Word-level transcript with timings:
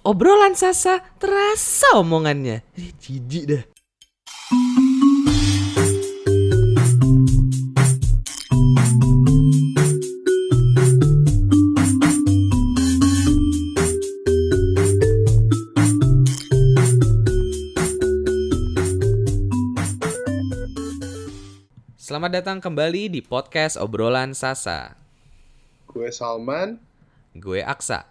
Obrolan 0.00 0.56
Sasa 0.56 1.04
terasa 1.20 2.00
omongannya. 2.00 2.64
Eh, 2.72 2.88
jijik 2.96 3.44
dah. 3.44 3.62
Selamat 22.00 22.40
datang 22.40 22.58
kembali 22.64 23.12
di 23.12 23.20
podcast 23.20 23.76
Obrolan 23.76 24.32
Sasa. 24.32 24.96
Gue 25.84 26.08
Salman. 26.08 26.80
Gue 27.36 27.60
Aksa. 27.60 28.09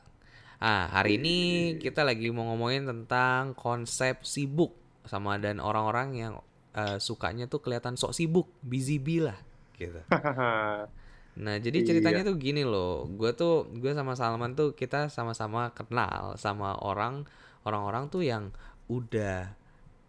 Ah, 0.59 0.91
hari 0.91 1.15
ini 1.15 1.37
kita 1.79 2.03
lagi 2.03 2.27
mau 2.35 2.43
ngomongin 2.51 2.83
tentang 2.83 3.55
konsep 3.55 4.27
sibuk 4.27 4.75
sama 5.07 5.39
dan 5.39 5.63
orang-orang 5.63 6.09
yang 6.19 6.33
eh, 6.75 6.99
sukanya 6.99 7.47
tuh 7.47 7.63
kelihatan 7.63 7.95
sok 7.95 8.11
sibuk, 8.11 8.47
busy 8.59 8.99
bee 8.99 9.23
lah 9.23 9.39
gitu. 9.79 10.03
Nah, 11.39 11.55
jadi 11.55 11.87
ceritanya 11.87 12.27
tuh 12.27 12.35
gini 12.35 12.67
loh. 12.67 13.07
Gue 13.07 13.31
tuh 13.31 13.71
gue 13.71 13.95
sama 13.95 14.11
Salman 14.19 14.59
tuh 14.59 14.75
kita 14.75 15.07
sama-sama 15.07 15.71
kenal 15.71 16.35
sama 16.35 16.75
orang 16.83 17.23
orang-orang 17.63 18.11
tuh 18.11 18.27
yang 18.27 18.51
udah 18.91 19.55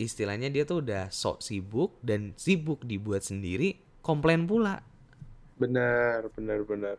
istilahnya 0.01 0.51
dia 0.51 0.67
tuh 0.67 0.83
udah 0.83 1.07
sok 1.13 1.39
sibuk 1.45 1.95
dan 2.03 2.35
sibuk 2.35 2.83
dibuat 2.83 3.23
sendiri, 3.23 3.79
komplain 4.03 4.51
pula. 4.51 4.83
benar, 5.61 6.27
benar, 6.35 6.59
benar. 6.65 6.97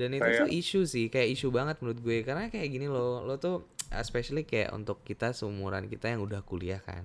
Dan 0.00 0.16
itu 0.16 0.24
Kayak- 0.24 0.40
tuh 0.40 0.48
isu 0.48 0.80
sih, 0.88 1.12
kayak 1.12 1.28
isu 1.36 1.52
banget 1.52 1.76
menurut 1.84 2.00
gue 2.00 2.24
karena 2.24 2.48
kayak 2.48 2.72
gini 2.72 2.88
loh, 2.88 3.20
lo 3.20 3.36
tuh 3.36 3.68
especially 3.92 4.48
kayak 4.48 4.72
untuk 4.72 5.04
kita 5.04 5.36
seumuran 5.36 5.84
kita 5.84 6.08
yang 6.08 6.24
udah 6.24 6.40
kuliah 6.40 6.80
kan. 6.80 7.04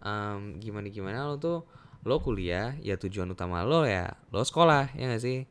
Em, 0.00 0.56
gimana 0.56 0.88
gimana 0.88 1.28
lo 1.28 1.36
tuh 1.36 1.68
lo 2.00 2.16
kuliah 2.18 2.72
ya 2.80 2.96
tujuan 2.96 3.28
utama 3.28 3.60
lo 3.60 3.84
ya 3.84 4.08
lo 4.32 4.40
sekolah 4.40 4.96
ya 4.96 5.12
gak 5.12 5.20
sih? 5.20 5.44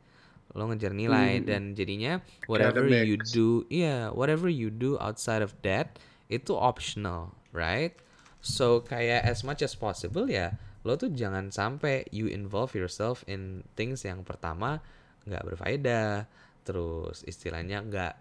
Lo 0.58 0.66
ngejar 0.66 0.97
nilai 0.97 1.45
dan 1.45 1.77
jadinya 1.77 2.25
whatever 2.49 2.89
you 2.89 3.21
Academics. 3.21 3.30
do, 3.30 3.69
iya 3.69 4.09
whatever 4.09 4.49
you 4.49 4.73
do 4.73 4.97
outside 4.97 5.45
of 5.45 5.53
that 5.61 6.02
itu 6.25 6.58
optional, 6.58 7.38
right? 7.53 7.94
So 8.42 8.81
kayak 8.81 9.30
as 9.30 9.45
much 9.45 9.61
as 9.61 9.77
possible 9.77 10.25
ya 10.25 10.58
lo 10.81 10.97
tuh 10.97 11.14
jangan 11.14 11.53
sampai 11.53 12.09
you 12.09 12.25
involve 12.25 12.73
yourself 12.73 13.21
in 13.30 13.61
things 13.77 14.02
yang 14.02 14.25
pertama 14.25 14.81
nggak 15.30 15.45
berfaedah, 15.45 16.25
terus 16.63 17.21
istilahnya 17.23 17.81
nggak 17.81 18.13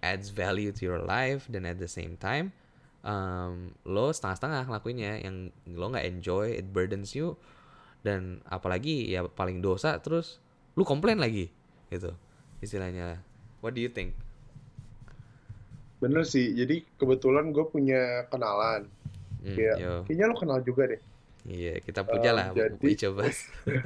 adds 0.00 0.30
value 0.30 0.70
to 0.70 0.82
your 0.82 0.98
life 0.98 1.46
dan 1.46 1.62
at 1.62 1.78
the 1.78 1.86
same 1.86 2.16
time 2.16 2.50
um, 3.02 3.70
lo 3.82 4.10
setengah-setengah 4.10 4.66
ngelakuinnya 4.66 5.22
yang 5.22 5.36
lo 5.68 5.90
nggak 5.90 6.06
enjoy, 6.06 6.54
it 6.54 6.70
burdens 6.70 7.14
you 7.14 7.34
dan 8.02 8.42
apalagi 8.46 9.06
ya 9.08 9.22
paling 9.24 9.62
dosa 9.62 9.98
terus 9.98 10.42
lu 10.74 10.82
komplain 10.82 11.18
lagi 11.18 11.50
gitu 11.88 12.10
istilahnya. 12.58 13.22
What 13.62 13.74
do 13.74 13.82
you 13.82 13.90
think? 13.90 14.18
Bener 16.02 16.26
sih. 16.26 16.50
Jadi 16.50 16.82
kebetulan 16.98 17.54
gue 17.54 17.62
punya 17.62 18.26
kenalan. 18.26 18.90
Hmm, 19.42 19.54
Kayak, 19.54 19.76
yo. 19.78 19.94
kayaknya 20.06 20.26
lo 20.26 20.34
kenal 20.34 20.58
juga 20.62 20.82
deh. 20.90 21.02
Iya, 21.42 21.82
kita 21.82 22.06
punya 22.06 22.30
Um, 22.30 22.38
lah 22.38 22.46
jadi- 22.54 22.78
we 22.80 22.94
coba. 22.94 23.26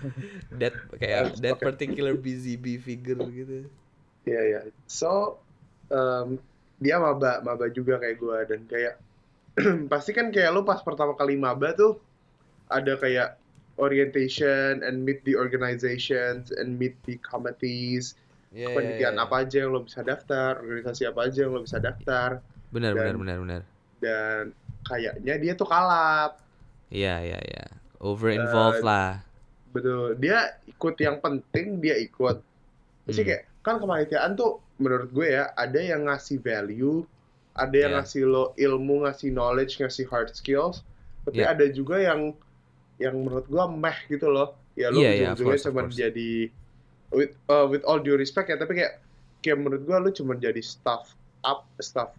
that 0.60 0.72
kayak 0.96 1.40
that 1.40 1.56
particular 1.56 2.12
busy 2.12 2.56
bee 2.56 2.76
figure 2.76 3.20
gitu. 3.26 3.68
Iya, 4.26 4.40
iya. 4.42 4.60
So, 4.90 5.38
um, 5.88 6.36
dia 6.76 6.98
maba, 6.98 7.40
maba 7.40 7.70
juga 7.70 7.96
kayak 7.96 8.18
gue. 8.18 8.38
Dan 8.50 8.60
kayak, 8.66 8.94
pasti 9.92 10.10
kan 10.12 10.28
kayak 10.28 10.50
lo 10.50 10.66
pas 10.66 10.82
pertama 10.82 11.14
kali 11.14 11.38
maba 11.38 11.72
tuh, 11.72 11.96
ada 12.66 12.98
kayak 12.98 13.38
orientation 13.78 14.82
and 14.82 15.04
meet 15.04 15.22
the 15.22 15.38
organizations 15.38 16.50
and 16.50 16.74
meet 16.76 16.98
the 17.06 17.16
committees. 17.22 18.18
Iya, 18.50 18.66
iya, 18.66 18.74
Penelitian 18.74 19.14
iya. 19.16 19.24
apa 19.24 19.34
aja 19.44 19.56
yang 19.62 19.70
lo 19.70 19.80
bisa 19.84 20.00
daftar, 20.02 20.58
organisasi 20.58 21.02
apa 21.06 21.20
aja 21.28 21.38
yang 21.46 21.52
lo 21.54 21.60
bisa 21.62 21.78
daftar. 21.78 22.40
Benar, 22.74 22.92
benar, 22.98 23.14
Dan- 23.14 23.20
benar, 23.22 23.38
benar. 23.40 23.62
Dan 23.96 24.42
kayaknya 24.82 25.34
dia 25.38 25.52
tuh 25.54 25.68
kalap. 25.68 26.40
Iya, 26.90 27.22
iya, 27.22 27.38
iya. 27.40 27.64
Over 27.98 28.34
involved 28.34 28.82
Eh, 28.82 28.86
lah. 28.86 29.10
Betul. 29.72 30.16
Dia 30.18 30.56
ikut 30.66 30.94
yang 30.98 31.16
penting, 31.20 31.80
dia 31.80 31.96
ikut. 31.96 32.40
Terus 33.06 33.16
Hmm. 33.22 33.26
kayak, 33.30 33.42
kan 33.62 33.74
kepanitiaan 33.78 34.34
tuh 34.34 34.58
menurut 34.82 35.10
gue 35.14 35.26
ya, 35.30 35.54
ada 35.54 35.78
yang 35.78 36.10
ngasih 36.10 36.42
value, 36.42 37.06
ada 37.56 37.72
yang 37.72 37.92
Iya. 37.94 37.98
ngasih 38.02 38.22
lo 38.26 38.44
ilmu, 38.58 39.06
ngasih 39.06 39.30
knowledge, 39.32 39.78
ngasih 39.80 40.04
hard 40.10 40.34
skills. 40.34 40.82
Tapi 41.24 41.42
Iya. 41.42 41.54
ada 41.54 41.66
juga 41.70 41.96
yang 42.02 42.34
yang 42.96 43.14
menurut 43.16 43.46
gue 43.46 43.64
meh 43.76 43.98
gitu 44.08 44.28
loh. 44.28 44.56
Ya 44.76 44.92
lo 44.92 45.00
of 45.00 45.08
ujung-ujungnya 45.08 45.56
of 45.56 45.64
cuma 45.64 45.82
jadi 45.88 46.30
with 47.14 47.32
uh, 47.48 47.64
with 47.64 47.80
all 47.86 47.96
due 47.96 48.18
respect 48.18 48.50
ya, 48.52 48.58
tapi 48.60 48.76
kayak 48.76 49.00
kayak 49.40 49.56
menurut 49.62 49.82
gue 49.86 49.96
lo 49.96 50.10
cuma 50.12 50.36
jadi 50.36 50.60
staff 50.60 51.14
up, 51.46 51.64
staff 51.80 52.12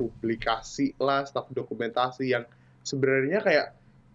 publikasi 0.00 0.96
lah, 0.98 1.22
staff 1.28 1.46
dokumentasi 1.52 2.32
yang 2.32 2.42
sebenarnya 2.82 3.44
kayak 3.44 3.66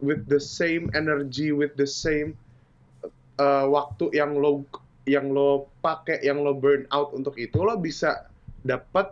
with 0.01 0.25
the 0.27 0.41
same 0.41 0.89
energy, 0.91 1.53
with 1.55 1.71
the 1.79 1.87
same 1.87 2.35
uh, 3.39 3.65
waktu 3.69 4.11
yang 4.11 4.35
lo 4.35 4.65
yang 5.07 5.31
lo 5.31 5.71
pakai, 5.79 6.19
yang 6.19 6.43
lo 6.43 6.51
burn 6.51 6.83
out 6.91 7.15
untuk 7.15 7.39
itu, 7.39 7.55
lo 7.63 7.79
bisa 7.79 8.27
dapat 8.61 9.07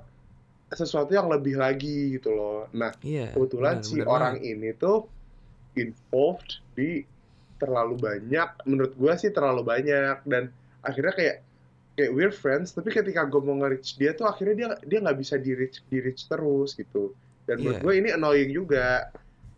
sesuatu 0.68 1.16
yang 1.16 1.32
lebih 1.32 1.56
lagi 1.56 2.20
gitu 2.20 2.36
loh. 2.36 2.68
Nah, 2.76 2.92
Iya. 3.00 3.32
kebetulan 3.32 3.80
benar, 3.80 3.88
si 3.88 3.98
orang 4.04 4.36
banget. 4.38 4.52
ini 4.52 4.70
tuh 4.76 5.08
involved 5.74 6.60
di 6.76 7.08
terlalu 7.56 7.96
banyak, 7.96 8.68
menurut 8.68 8.94
gua 9.00 9.16
sih 9.16 9.32
terlalu 9.32 9.64
banyak 9.64 10.20
dan 10.28 10.52
akhirnya 10.84 11.16
kayak 11.16 11.36
kayak 11.96 12.12
we're 12.12 12.36
friends, 12.36 12.76
tapi 12.76 12.92
ketika 12.92 13.24
gue 13.24 13.40
mau 13.40 13.56
nge-reach 13.56 13.96
dia 13.96 14.12
tuh 14.12 14.28
akhirnya 14.28 14.56
dia 14.60 14.68
dia 14.84 15.00
nggak 15.00 15.16
bisa 15.16 15.40
di 15.40 15.56
reach 15.56 15.80
di 15.88 16.04
reach 16.04 16.28
terus 16.28 16.76
gitu. 16.76 17.16
Dan 17.48 17.64
menurut 17.64 17.80
Iya. 17.80 17.84
gue 17.88 17.94
ini 17.96 18.10
annoying 18.12 18.52
juga. 18.52 19.08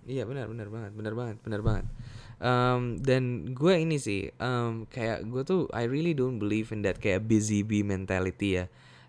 Iya 0.05 0.23
benar 0.29 0.45
benar 0.45 0.69
banget 0.69 0.91
benar 0.93 1.13
banget 1.17 1.37
benar 1.41 1.61
banget. 1.65 1.85
Um, 2.37 3.01
dan 3.01 3.49
gue 3.57 3.73
ini 3.81 3.97
sih 3.97 4.29
um, 4.37 4.85
kayak 4.85 5.25
gue 5.25 5.41
tuh 5.41 5.65
I 5.73 5.89
really 5.89 6.13
don't 6.13 6.37
believe 6.37 6.69
in 6.69 6.85
that 6.85 7.01
kayak 7.01 7.25
busy 7.25 7.65
bee 7.65 7.81
mentality 7.81 8.61
ya. 8.61 8.65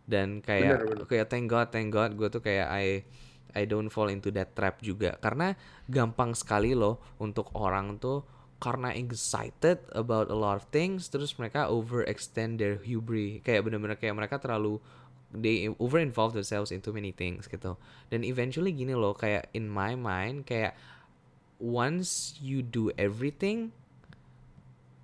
Dan 0.09 0.41
kayak 0.41 0.81
Benar, 0.81 1.05
benar. 1.05 1.07
kayak 1.07 1.27
thank 1.29 1.47
God 1.53 1.69
thank 1.69 1.93
God 1.93 2.17
gue 2.17 2.29
tuh 2.33 2.41
kayak 2.41 2.69
I 2.73 3.05
I 3.53 3.65
don't 3.69 3.93
fall 3.93 4.09
into 4.09 4.33
that 4.33 4.57
trap 4.57 4.81
juga 4.81 5.21
karena 5.21 5.53
gampang 5.89 6.33
sekali 6.33 6.73
loh 6.73 7.01
untuk 7.21 7.53
orang 7.53 8.01
tuh 8.01 8.25
karena 8.59 8.91
excited 8.91 9.79
about 9.95 10.33
a 10.33 10.37
lot 10.37 10.59
of 10.59 10.67
things 10.75 11.07
terus 11.07 11.37
mereka 11.39 11.71
overextend 11.71 12.59
their 12.59 12.83
hubris 12.83 13.39
kayak 13.47 13.63
bener-bener 13.63 13.95
kayak 13.95 14.19
mereka 14.19 14.37
terlalu 14.43 14.83
they 15.31 15.69
over 15.79 16.01
involve 16.01 16.35
themselves 16.35 16.73
into 16.75 16.91
many 16.91 17.13
things 17.15 17.47
gitu 17.47 17.79
dan 18.11 18.21
eventually 18.27 18.75
gini 18.75 18.97
loh 18.99 19.15
kayak 19.15 19.47
in 19.55 19.69
my 19.69 19.95
mind 19.95 20.43
kayak 20.49 20.75
once 21.59 22.39
you 22.39 22.63
do 22.63 22.91
everything 22.95 23.75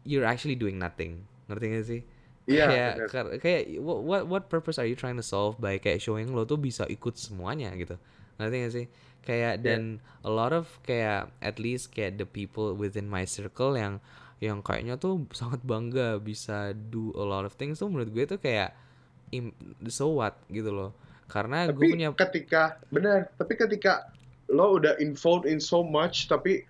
you're 0.06 0.26
actually 0.26 0.54
doing 0.54 0.78
nothing. 0.78 1.26
Ngerti 1.50 1.66
gak 1.66 1.87
sih? 1.87 2.03
Iya, 2.44 2.65
kayak 2.69 2.92
kar- 3.09 3.34
kayak 3.41 3.62
what, 3.81 4.04
what 4.04 4.22
what 4.28 4.42
purpose 4.53 4.76
are 4.76 4.84
you 4.84 4.93
trying 4.93 5.16
to 5.16 5.25
solve 5.25 5.56
by 5.56 5.81
kayak 5.81 6.04
showing 6.04 6.28
lo 6.37 6.44
tuh 6.44 6.60
bisa 6.60 6.84
ikut 6.93 7.16
semuanya 7.16 7.72
gitu. 7.75 7.97
Ngerti 8.37 8.56
gak 8.60 8.75
sih? 8.75 8.87
Kayak 9.25 9.64
dan 9.64 10.04
a 10.20 10.28
lot 10.28 10.53
of 10.53 10.69
kayak 10.84 11.32
at 11.41 11.56
least 11.56 11.97
kayak 11.97 12.20
the 12.20 12.28
people 12.28 12.76
within 12.76 13.09
my 13.09 13.25
circle 13.25 13.72
yang 13.72 13.97
yang 14.44 14.60
kayaknya 14.60 15.00
tuh 15.00 15.25
sangat 15.32 15.64
bangga 15.64 16.20
bisa 16.20 16.76
do 16.76 17.09
a 17.16 17.25
lot 17.25 17.48
of 17.48 17.56
things 17.56 17.81
tuh 17.81 17.88
menurut 17.88 18.12
gue 18.12 18.28
tuh 18.28 18.37
kayak 18.37 18.76
so 19.88 20.12
what 20.12 20.37
gitu 20.53 20.69
loh. 20.69 20.93
Karena 21.25 21.64
gue 21.72 21.81
Tapi 21.81 21.93
punya 21.97 22.12
ketika 22.12 22.76
benar, 22.93 23.32
tapi 23.41 23.56
ketika 23.56 24.12
lo 24.54 24.78
udah 24.78 24.94
involved 25.02 25.50
in 25.50 25.58
so 25.58 25.82
much 25.82 26.30
tapi 26.30 26.62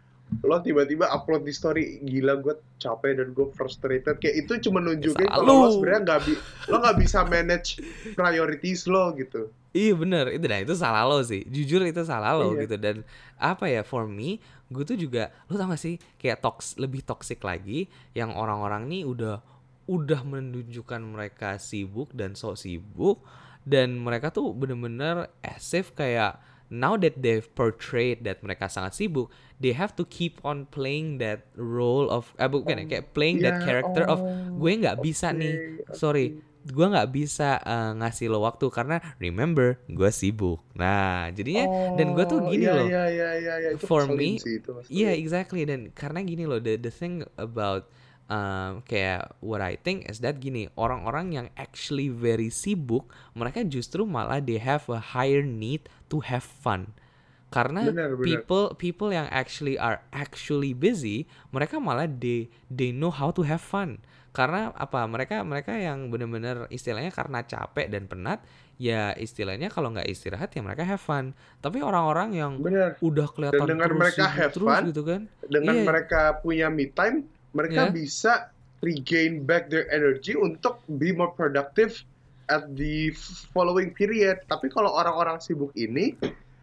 lo 0.43 0.57
tiba-tiba 0.59 1.07
upload 1.13 1.45
di 1.45 1.53
story 1.53 2.01
gila 2.03 2.41
gue 2.41 2.57
capek 2.81 3.21
dan 3.21 3.37
gue 3.37 3.47
frustrated. 3.55 4.19
Kayak 4.19 4.49
itu 4.49 4.53
cuma 4.67 4.81
nunjukin 4.81 5.29
Salah 5.29 5.45
kalau 5.45 5.55
lo 5.63 5.69
sebenarnya 5.77 6.01
nggak 6.09 6.21
bi 6.25 6.33
lo 6.73 6.77
nggak 6.81 6.97
bisa 6.99 7.19
manage 7.29 7.69
priorities 8.17 8.89
lo 8.89 9.13
gitu. 9.15 9.53
Iya 9.75 9.93
bener, 9.99 10.31
itu 10.31 10.47
nah 10.47 10.59
itu 10.63 10.75
salah 10.79 11.05
lo 11.05 11.19
sih. 11.23 11.45
Jujur 11.51 11.83
itu 11.85 12.03
salah 12.07 12.35
lo 12.35 12.55
Iya. 12.57 12.67
gitu. 12.67 12.77
Dan 12.81 12.97
apa 13.37 13.69
ya 13.69 13.83
for 13.85 14.09
me, 14.09 14.41
gue 14.73 14.83
tuh 14.87 14.97
juga 14.97 15.31
lo 15.51 15.61
tau 15.61 15.71
gak 15.71 15.83
sih 15.83 16.01
kayak 16.17 16.41
toks 16.41 16.81
lebih 16.81 17.05
toxic 17.05 17.39
lagi 17.45 17.87
yang 18.17 18.33
orang-orang 18.33 18.89
nih 18.89 19.03
udah 19.05 19.45
udah 19.85 20.25
menunjukkan 20.25 21.05
mereka 21.05 21.61
sibuk 21.61 22.09
dan 22.17 22.33
sok 22.33 22.57
sibuk 22.57 23.21
dan 23.69 24.01
mereka 24.01 24.33
tuh 24.33 24.57
bener-bener 24.57 25.29
as 25.45 25.69
if 25.77 25.93
kayak 25.93 26.41
now 26.73 26.97
that 26.97 27.21
they've 27.21 27.47
portrayed 27.53 28.25
that 28.25 28.41
mereka 28.41 28.67
sangat 28.67 28.97
sibuk, 28.97 29.29
they 29.59 29.73
have 29.73 29.93
to 29.95 30.03
keep 30.05 30.41
on 30.43 30.67
playing 30.69 31.19
that 31.19 31.47
role 31.55 32.09
of 32.09 32.33
eh 32.37 32.49
bukan 32.49 32.83
ya, 32.83 32.99
kayak 32.99 33.13
playing 33.13 33.41
that 33.41 33.61
Ya, 33.61 33.65
character 33.65 34.03
of 34.05 34.21
oh, 34.21 34.59
gue 34.59 34.73
nggak 34.83 34.99
bisa 35.01 35.31
nih, 35.31 35.85
sorry, 35.93 36.41
gua 36.65 36.89
nggak 36.97 37.13
bisa 37.13 37.61
eh, 37.61 37.93
ngasih 38.01 38.33
lo 38.33 38.41
waktu 38.41 38.73
karena 38.73 38.97
remember 39.21 39.77
gue 39.85 40.09
sibuk 40.09 40.65
nah 40.73 41.29
jadinya 41.29 41.69
dan 41.93 42.17
gue 42.17 42.25
tuh 42.25 42.41
Oh, 42.41 42.49
gini 42.49 42.65
iya, 42.65 42.73
loh 42.73 42.89
iya, 42.89 43.05
iya, 43.13 43.31
iya. 43.37 43.69
Itu 43.77 43.85
For 43.85 44.09
me. 44.09 44.41
Iya, 44.89 45.13
exactly. 45.13 45.69
Dan 45.69 45.93
karena 45.93 46.25
gini 46.25 46.49
loh, 46.49 46.59
the 46.59 46.81
the 46.81 46.89
thing 46.89 47.21
about 47.37 47.93
um, 48.29 48.81
kayak 48.85 49.33
what 49.41 49.61
I 49.61 49.77
think 49.77 50.09
is 50.09 50.21
that 50.21 50.41
gini, 50.41 50.69
orang-orang 50.75 51.33
yang 51.33 51.47
actually 51.55 52.09
very 52.09 52.49
sibuk, 52.49 53.09
mereka 53.33 53.65
justru 53.65 54.05
malah 54.05 54.41
they 54.41 54.61
have 54.61 54.87
a 54.89 55.01
higher 55.01 55.45
need 55.45 55.87
to 56.09 56.21
have 56.25 56.45
fun. 56.45 56.93
Karena 57.55 57.87
Benar, 57.87 58.19
benar. 58.19 58.27
people 58.27 58.65
people 58.75 59.11
yang 59.15 59.31
actually 59.31 59.79
are 59.79 60.03
actually 60.11 60.75
busy, 60.75 61.31
mereka 61.55 61.79
malah 61.79 62.11
they 62.11 62.51
they 62.67 62.91
know 62.91 63.15
how 63.15 63.31
to 63.31 63.47
have 63.47 63.63
fun. 63.63 64.03
Karena 64.35 64.75
apa? 64.75 65.07
Mereka 65.07 65.47
mereka 65.47 65.71
yang 65.79 66.11
bener-bener 66.11 66.67
istilahnya 66.67 67.15
karena 67.15 67.47
capek 67.47 67.87
dan 67.87 68.11
penat, 68.11 68.43
ya 68.75 69.15
istilahnya 69.15 69.71
kalau 69.71 69.95
nggak 69.95 70.11
istirahat 70.11 70.51
ya 70.51 70.67
mereka 70.67 70.83
have 70.83 70.99
fun. 70.99 71.39
Tapi 71.63 71.79
orang-orang 71.79 72.35
yang 72.35 72.53
Benar. 72.59 72.99
udah 72.99 73.31
kelihatan 73.31 73.63
dengan 73.71 73.87
terus 73.87 74.01
mereka 74.03 74.25
have 74.27 74.51
terus 74.51 74.67
fun, 74.67 74.83
gitu 74.91 75.03
kan 75.07 75.21
Dengan 75.47 75.75
Iya. 75.79 75.87
mereka 75.87 76.21
punya 76.43 76.67
me 76.67 76.91
time, 76.91 77.31
mereka 77.55 77.89
Iya. 77.89 77.95
bisa 77.95 78.33
regain 78.81 79.43
back 79.43 79.73
their 79.73 79.89
energy 79.89 80.37
untuk 80.37 80.83
be 80.87 81.09
more 81.09 81.33
productive 81.33 82.05
at 82.47 82.69
the 82.77 83.09
following 83.51 83.89
period. 83.91 84.45
Tapi 84.45 84.69
kalau 84.69 84.93
orang-orang 84.93 85.41
sibuk 85.41 85.73
ini, 85.73 86.13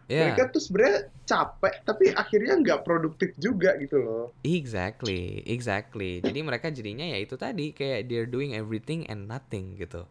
ya 0.06 0.30
mereka 0.30 0.52
tuh 0.52 0.62
sebenarnya 0.62 0.98
capek, 1.24 1.74
tapi 1.82 2.04
akhirnya 2.12 2.54
nggak 2.54 2.80
produktif 2.84 3.34
juga 3.36 3.74
gitu 3.80 3.96
loh. 3.98 4.24
exactly 4.44 5.40
exactly 5.42 6.20
jadi 6.20 6.38
mereka 6.42 6.68
jadinya 6.68 7.06
ya 7.06 7.18
itu 7.18 7.34
tadi 7.34 7.72
kayak 7.72 8.06
they're 8.06 8.28
doing 8.28 8.52
everything 8.52 9.06
and 9.08 9.24
nothing 9.26 9.74
gitu 9.74 10.04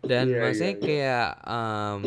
dan 0.00 0.30
Iya, 0.30 0.38
maksudnya 0.46 0.72
iya, 0.72 0.78
iya. 0.78 0.86
kayak 0.86 1.28
um, 1.44 2.02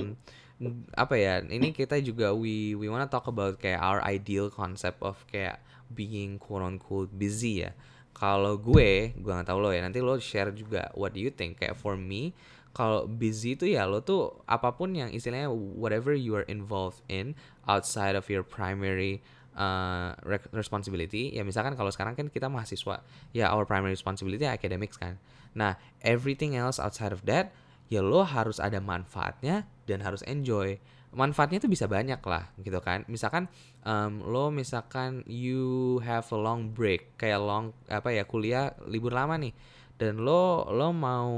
apa 0.94 1.16
ya 1.18 1.34
ini 1.44 1.74
kita 1.74 1.98
juga 2.00 2.32
we 2.32 2.78
we 2.78 2.86
wanna 2.88 3.10
talk 3.10 3.26
about 3.26 3.58
kayak 3.58 3.82
our 3.82 4.00
ideal 4.06 4.48
concept 4.48 5.02
of 5.02 5.18
kayak 5.28 5.60
being 5.92 6.38
quote 6.38 6.64
unquote 6.64 7.12
busy 7.12 7.66
ya 7.66 7.74
kalau 8.22 8.54
gue 8.62 9.18
gue 9.18 9.32
nggak 9.34 9.50
tahu 9.50 9.58
lo 9.58 9.74
ya 9.74 9.82
nanti 9.82 9.98
lo 9.98 10.22
share 10.22 10.54
juga 10.54 10.94
what 10.94 11.10
do 11.10 11.18
you 11.18 11.34
think? 11.34 11.58
Kayak 11.58 11.74
for 11.74 11.98
me 11.98 12.38
kalau 12.70 13.10
busy 13.10 13.58
itu 13.58 13.66
ya 13.66 13.90
lo 13.90 14.06
tuh 14.06 14.46
apa 14.46 14.78
pun 14.78 14.94
yang 14.94 15.10
istilahnya 15.10 15.50
whatever 15.50 16.14
you 16.14 16.38
are 16.38 16.46
involved 16.46 17.02
in 17.10 17.34
outside 17.66 18.14
of 18.14 18.30
your 18.30 18.46
primary 18.46 19.26
uh, 19.58 20.14
responsibility 20.54 21.34
ya 21.34 21.42
misalkan 21.42 21.74
kalau 21.74 21.90
sekarang 21.90 22.14
kan 22.14 22.30
kita 22.30 22.46
mahasiswa 22.46 23.02
ya 23.34 23.50
our 23.50 23.66
primary 23.66 23.98
responsibility 23.98 24.46
academics 24.46 25.02
kan. 25.02 25.18
Nah 25.58 25.82
everything 26.06 26.54
else 26.54 26.78
outside 26.78 27.10
of 27.10 27.26
that 27.26 27.50
ya 27.90 28.06
lo 28.06 28.22
harus 28.22 28.62
ada 28.62 28.78
manfaatnya 28.78 29.66
dan 29.90 30.06
harus 30.06 30.22
enjoy. 30.30 30.78
Manfaatnya 31.10 31.58
tuh 31.58 31.74
bisa 31.74 31.90
banyak 31.90 32.22
lah 32.22 32.54
gitu 32.62 32.78
kan. 32.86 33.02
Misalkan 33.10 33.50
um, 33.86 34.22
lo 34.26 34.50
misalkan 34.54 35.26
you 35.26 35.98
have 36.06 36.26
a 36.34 36.40
long 36.40 36.74
break 36.74 37.18
kayak 37.18 37.42
long 37.42 37.74
apa 37.90 38.14
ya 38.14 38.24
kuliah 38.26 38.74
libur 38.86 39.14
lama 39.14 39.38
nih. 39.38 39.54
Dan 39.98 40.26
lo 40.26 40.66
lo 40.70 40.90
mau 40.90 41.34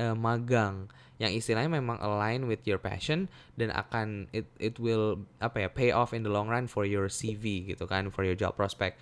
eh, 0.00 0.16
magang 0.16 0.88
yang 1.20 1.30
istilahnya 1.30 1.70
memang 1.78 2.00
align 2.02 2.50
with 2.50 2.64
your 2.66 2.80
passion 2.80 3.30
dan 3.54 3.70
akan 3.70 4.26
it 4.34 4.48
it 4.58 4.80
will 4.82 5.22
apa 5.38 5.64
ya 5.64 5.68
pay 5.70 5.90
off 5.94 6.10
in 6.16 6.26
the 6.26 6.32
long 6.32 6.50
run 6.50 6.66
for 6.66 6.82
your 6.82 7.06
CV 7.06 7.68
gitu 7.68 7.84
kan 7.86 8.08
for 8.08 8.24
your 8.24 8.34
job 8.34 8.56
prospect. 8.56 8.98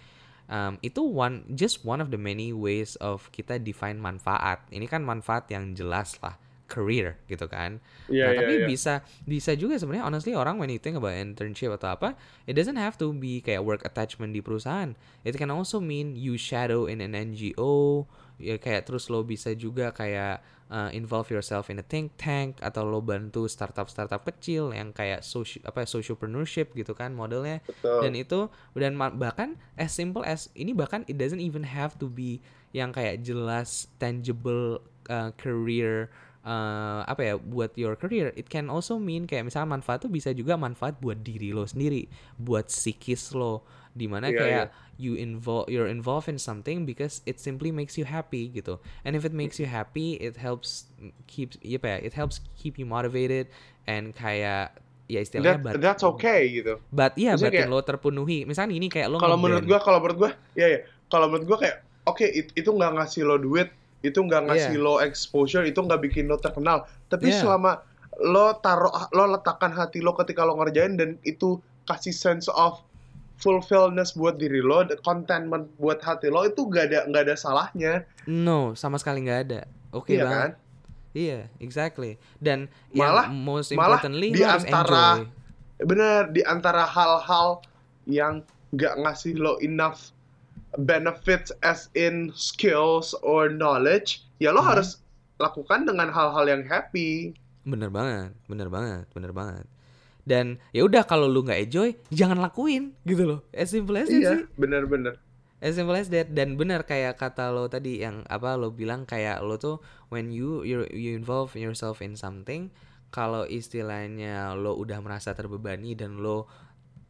Um, 0.50 0.82
itu 0.82 0.98
one 1.06 1.46
just 1.54 1.86
one 1.86 2.02
of 2.02 2.10
the 2.10 2.18
many 2.18 2.50
ways 2.50 2.98
of 2.98 3.30
kita 3.30 3.62
define 3.62 4.02
manfaat. 4.02 4.66
Ini 4.74 4.90
kan 4.90 5.06
manfaat 5.06 5.46
yang 5.48 5.78
jelas 5.78 6.18
lah 6.18 6.34
career 6.70 7.18
gitu 7.26 7.50
kan 7.50 7.82
Iya, 8.06 8.30
nah 8.30 8.32
iya, 8.32 8.38
tapi 8.38 8.54
iya. 8.62 8.66
bisa 8.70 8.94
bisa 9.26 9.52
juga 9.58 9.74
sebenarnya 9.76 10.06
honestly 10.06 10.32
orang 10.38 10.62
when 10.62 10.70
you 10.70 10.78
think 10.78 10.94
about 10.94 11.12
internship 11.18 11.74
atau 11.74 11.98
apa 11.98 12.14
it 12.46 12.54
doesn't 12.54 12.78
have 12.78 12.94
to 12.94 13.10
be 13.10 13.42
kayak 13.42 13.66
work 13.66 13.82
attachment 13.82 14.30
di 14.30 14.38
perusahaan 14.38 14.94
it 15.26 15.34
can 15.34 15.50
also 15.50 15.82
mean 15.82 16.14
you 16.14 16.38
shadow 16.38 16.86
in 16.86 17.02
an 17.02 17.18
NGO 17.18 18.06
ya 18.40 18.56
kayak 18.56 18.88
terus 18.88 19.12
lo 19.12 19.20
bisa 19.20 19.52
juga 19.52 19.92
kayak 19.92 20.40
uh, 20.72 20.88
involve 20.96 21.28
yourself 21.28 21.68
in 21.68 21.82
a 21.82 21.84
think 21.84 22.16
tank 22.16 22.56
atau 22.64 22.86
lo 22.86 23.04
bantu 23.04 23.44
startup 23.50 23.90
startup 23.90 24.24
kecil 24.24 24.72
yang 24.72 24.94
kayak 24.94 25.20
social 25.20 25.60
apa 25.66 25.84
socialpreneurship 25.84 26.72
gitu 26.72 26.96
kan 26.96 27.12
modelnya 27.12 27.60
Betul. 27.68 28.00
dan 28.06 28.12
itu 28.16 28.40
dan 28.78 28.96
bahkan 28.96 29.58
as 29.76 29.92
simple 29.92 30.24
as 30.24 30.48
ini 30.56 30.72
bahkan 30.72 31.04
it 31.10 31.20
doesn't 31.20 31.42
even 31.42 31.66
have 31.66 31.98
to 32.00 32.08
be 32.08 32.40
yang 32.70 32.94
kayak 32.94 33.20
jelas 33.20 33.90
tangible 33.98 34.80
uh, 35.10 35.34
career 35.34 36.08
uh, 36.42 37.04
apa 37.04 37.20
ya 37.22 37.34
buat 37.36 37.76
your 37.76 37.94
career 37.94 38.32
it 38.34 38.48
can 38.48 38.68
also 38.68 38.96
mean 38.96 39.24
kayak 39.24 39.44
misalnya 39.44 39.76
manfaat 39.76 40.00
tuh 40.00 40.08
bisa 40.08 40.32
juga 40.32 40.56
manfaat 40.56 40.96
buat 40.98 41.20
diri 41.20 41.52
lo 41.52 41.64
sendiri 41.64 42.08
buat 42.36 42.68
psikis 42.68 43.32
lo. 43.32 43.62
Di 43.90 44.06
mana 44.06 44.30
Iya, 44.30 44.38
kayak 44.38 44.66
you 45.02 45.18
involve 45.18 45.66
you're 45.66 45.90
involved 45.90 46.30
in 46.30 46.38
something 46.38 46.86
because 46.86 47.26
it 47.26 47.42
simply 47.42 47.74
makes 47.74 47.98
you 47.98 48.06
happy 48.06 48.46
gitu. 48.48 48.78
And 49.02 49.18
if 49.18 49.26
it 49.26 49.34
makes 49.34 49.58
you 49.58 49.66
happy 49.66 50.14
it 50.16 50.38
helps 50.38 50.86
keep 51.26 51.58
ya 51.58 51.82
apa 51.82 51.98
ya 51.98 51.98
it 52.06 52.14
helps 52.14 52.38
keep 52.54 52.78
you 52.78 52.86
motivated 52.86 53.50
and 53.90 54.14
kayak 54.14 54.78
ya 55.10 55.18
istilahnya 55.18 55.58
That, 55.58 55.74
bat- 55.74 55.82
that's 55.82 56.06
okay 56.06 56.62
gitu. 56.62 56.78
but 56.94 57.18
iya 57.18 57.34
Maksudnya 57.34 57.50
batin 57.50 57.66
kayak- 57.66 57.74
lo 57.74 57.80
terpenuhi. 57.82 58.38
Misalnya 58.46 58.78
ini 58.78 58.86
kayak 58.86 59.10
lo 59.10 59.18
Kalau 59.18 59.34
menurut 59.34 59.66
gua, 59.66 59.82
kalau 59.82 59.98
menurut 59.98 60.18
gua, 60.22 60.30
ya 60.54 60.70
ya. 60.70 60.78
Kalau 61.10 61.26
menurut 61.26 61.46
gua 61.50 61.58
kayak, 61.66 61.76
oke 62.06 62.22
it- 62.22 62.54
itu 62.54 62.70
nggak 62.70 62.94
ngasih 62.94 63.26
lo 63.26 63.42
duit, 63.42 63.74
itu 64.00 64.18
nggak 64.18 64.42
ngasih 64.46 64.74
Iya. 64.74 64.82
lo 64.82 64.94
exposure, 64.98 65.62
itu 65.62 65.76
nggak 65.76 66.00
bikin 66.00 66.24
lo 66.24 66.36
terkenal. 66.36 66.82
Tapi 67.06 67.28
Iya. 67.28 67.40
selama 67.40 67.84
lo 68.18 68.56
taruh, 68.56 68.92
lo 69.10 69.24
letakkan 69.30 69.70
hati 69.70 69.98
lo 69.98 70.12
ketika 70.14 70.42
lo 70.42 70.56
ngerjain 70.56 70.94
dan 70.94 71.16
itu 71.22 71.56
kasih 71.82 72.10
sense 72.10 72.48
of 72.48 72.80
fulfillness 73.36 74.12
buat 74.12 74.36
diri 74.36 74.60
lo, 74.60 74.84
contentment 75.00 75.64
buat 75.76 75.98
hati 75.98 76.28
lo 76.28 76.44
itu 76.44 76.60
nggak 76.60 76.84
ada 76.86 76.98
nggak 77.06 77.22
ada 77.24 77.34
salahnya, 77.34 77.92
no 78.26 78.72
sama 78.74 79.00
sekali 79.00 79.24
nggak 79.24 79.40
ada 79.42 79.60
oke 79.90 80.12
iya 80.12 80.20
banget 80.20 80.36
kan? 80.36 80.50
iya 81.10 81.38
exactly 81.56 82.20
dan 82.36 82.68
Malah- 82.92 83.26
yang 83.26 83.34
most 83.34 83.72
malah 83.72 84.00
di 84.04 84.44
antara- 84.44 85.24
enjoy 85.24 85.38
Bener 85.80 86.28
di 86.28 86.44
antara 86.44 86.84
hal-hal 86.84 87.64
yang 88.04 88.44
nggak 88.70 88.94
ngasih 89.00 89.32
lo 89.34 89.56
enough 89.58 90.12
benefits 90.76 91.50
as 91.60 91.90
in 91.92 92.30
skills 92.32 93.16
or 93.22 93.48
knowledge, 93.48 94.22
ya 94.38 94.50
lo 94.50 94.62
Mhm. 94.62 94.68
harus 94.70 94.90
lakukan 95.36 95.88
dengan 95.88 96.10
hal-hal 96.10 96.46
yang 96.46 96.62
happy. 96.62 97.32
bener 97.60 97.92
banget 97.92 98.32
bener 98.48 98.72
banget 98.72 99.04
bener 99.12 99.36
banget 99.36 99.68
dan 100.24 100.56
ya 100.72 100.80
udah 100.80 101.04
kalau 101.04 101.28
lu 101.28 101.44
nggak 101.44 101.68
enjoy 101.68 101.92
jangan 102.08 102.40
lakuin 102.40 102.96
gitu 103.04 103.28
loh 103.28 103.40
as 103.52 103.68
simple 103.68 104.00
as 104.00 104.08
that 104.08 104.16
sih 104.16 104.24
Iya, 104.24 104.48
bener-bener. 104.56 105.20
as 105.60 105.76
simple 105.76 105.92
as 105.92 106.08
that 106.08 106.32
dan 106.32 106.56
benar 106.56 106.88
kayak 106.88 107.20
kata 107.20 107.52
lo 107.52 107.68
tadi 107.68 108.00
yang 108.00 108.24
apa 108.32 108.56
lo 108.56 108.72
bilang 108.72 109.04
kayak 109.04 109.44
lo 109.44 109.60
tuh 109.60 109.76
when 110.08 110.32
you 110.32 110.64
you 110.64 110.88
you 110.88 111.12
involve 111.12 111.52
yourself 111.52 112.00
in 112.00 112.16
something 112.16 112.72
kalau 113.12 113.44
istilahnya 113.44 114.56
lo 114.56 114.72
udah 114.80 114.96
merasa 115.04 115.36
terbebani 115.36 115.92
dan 115.92 116.16
lo 116.16 116.48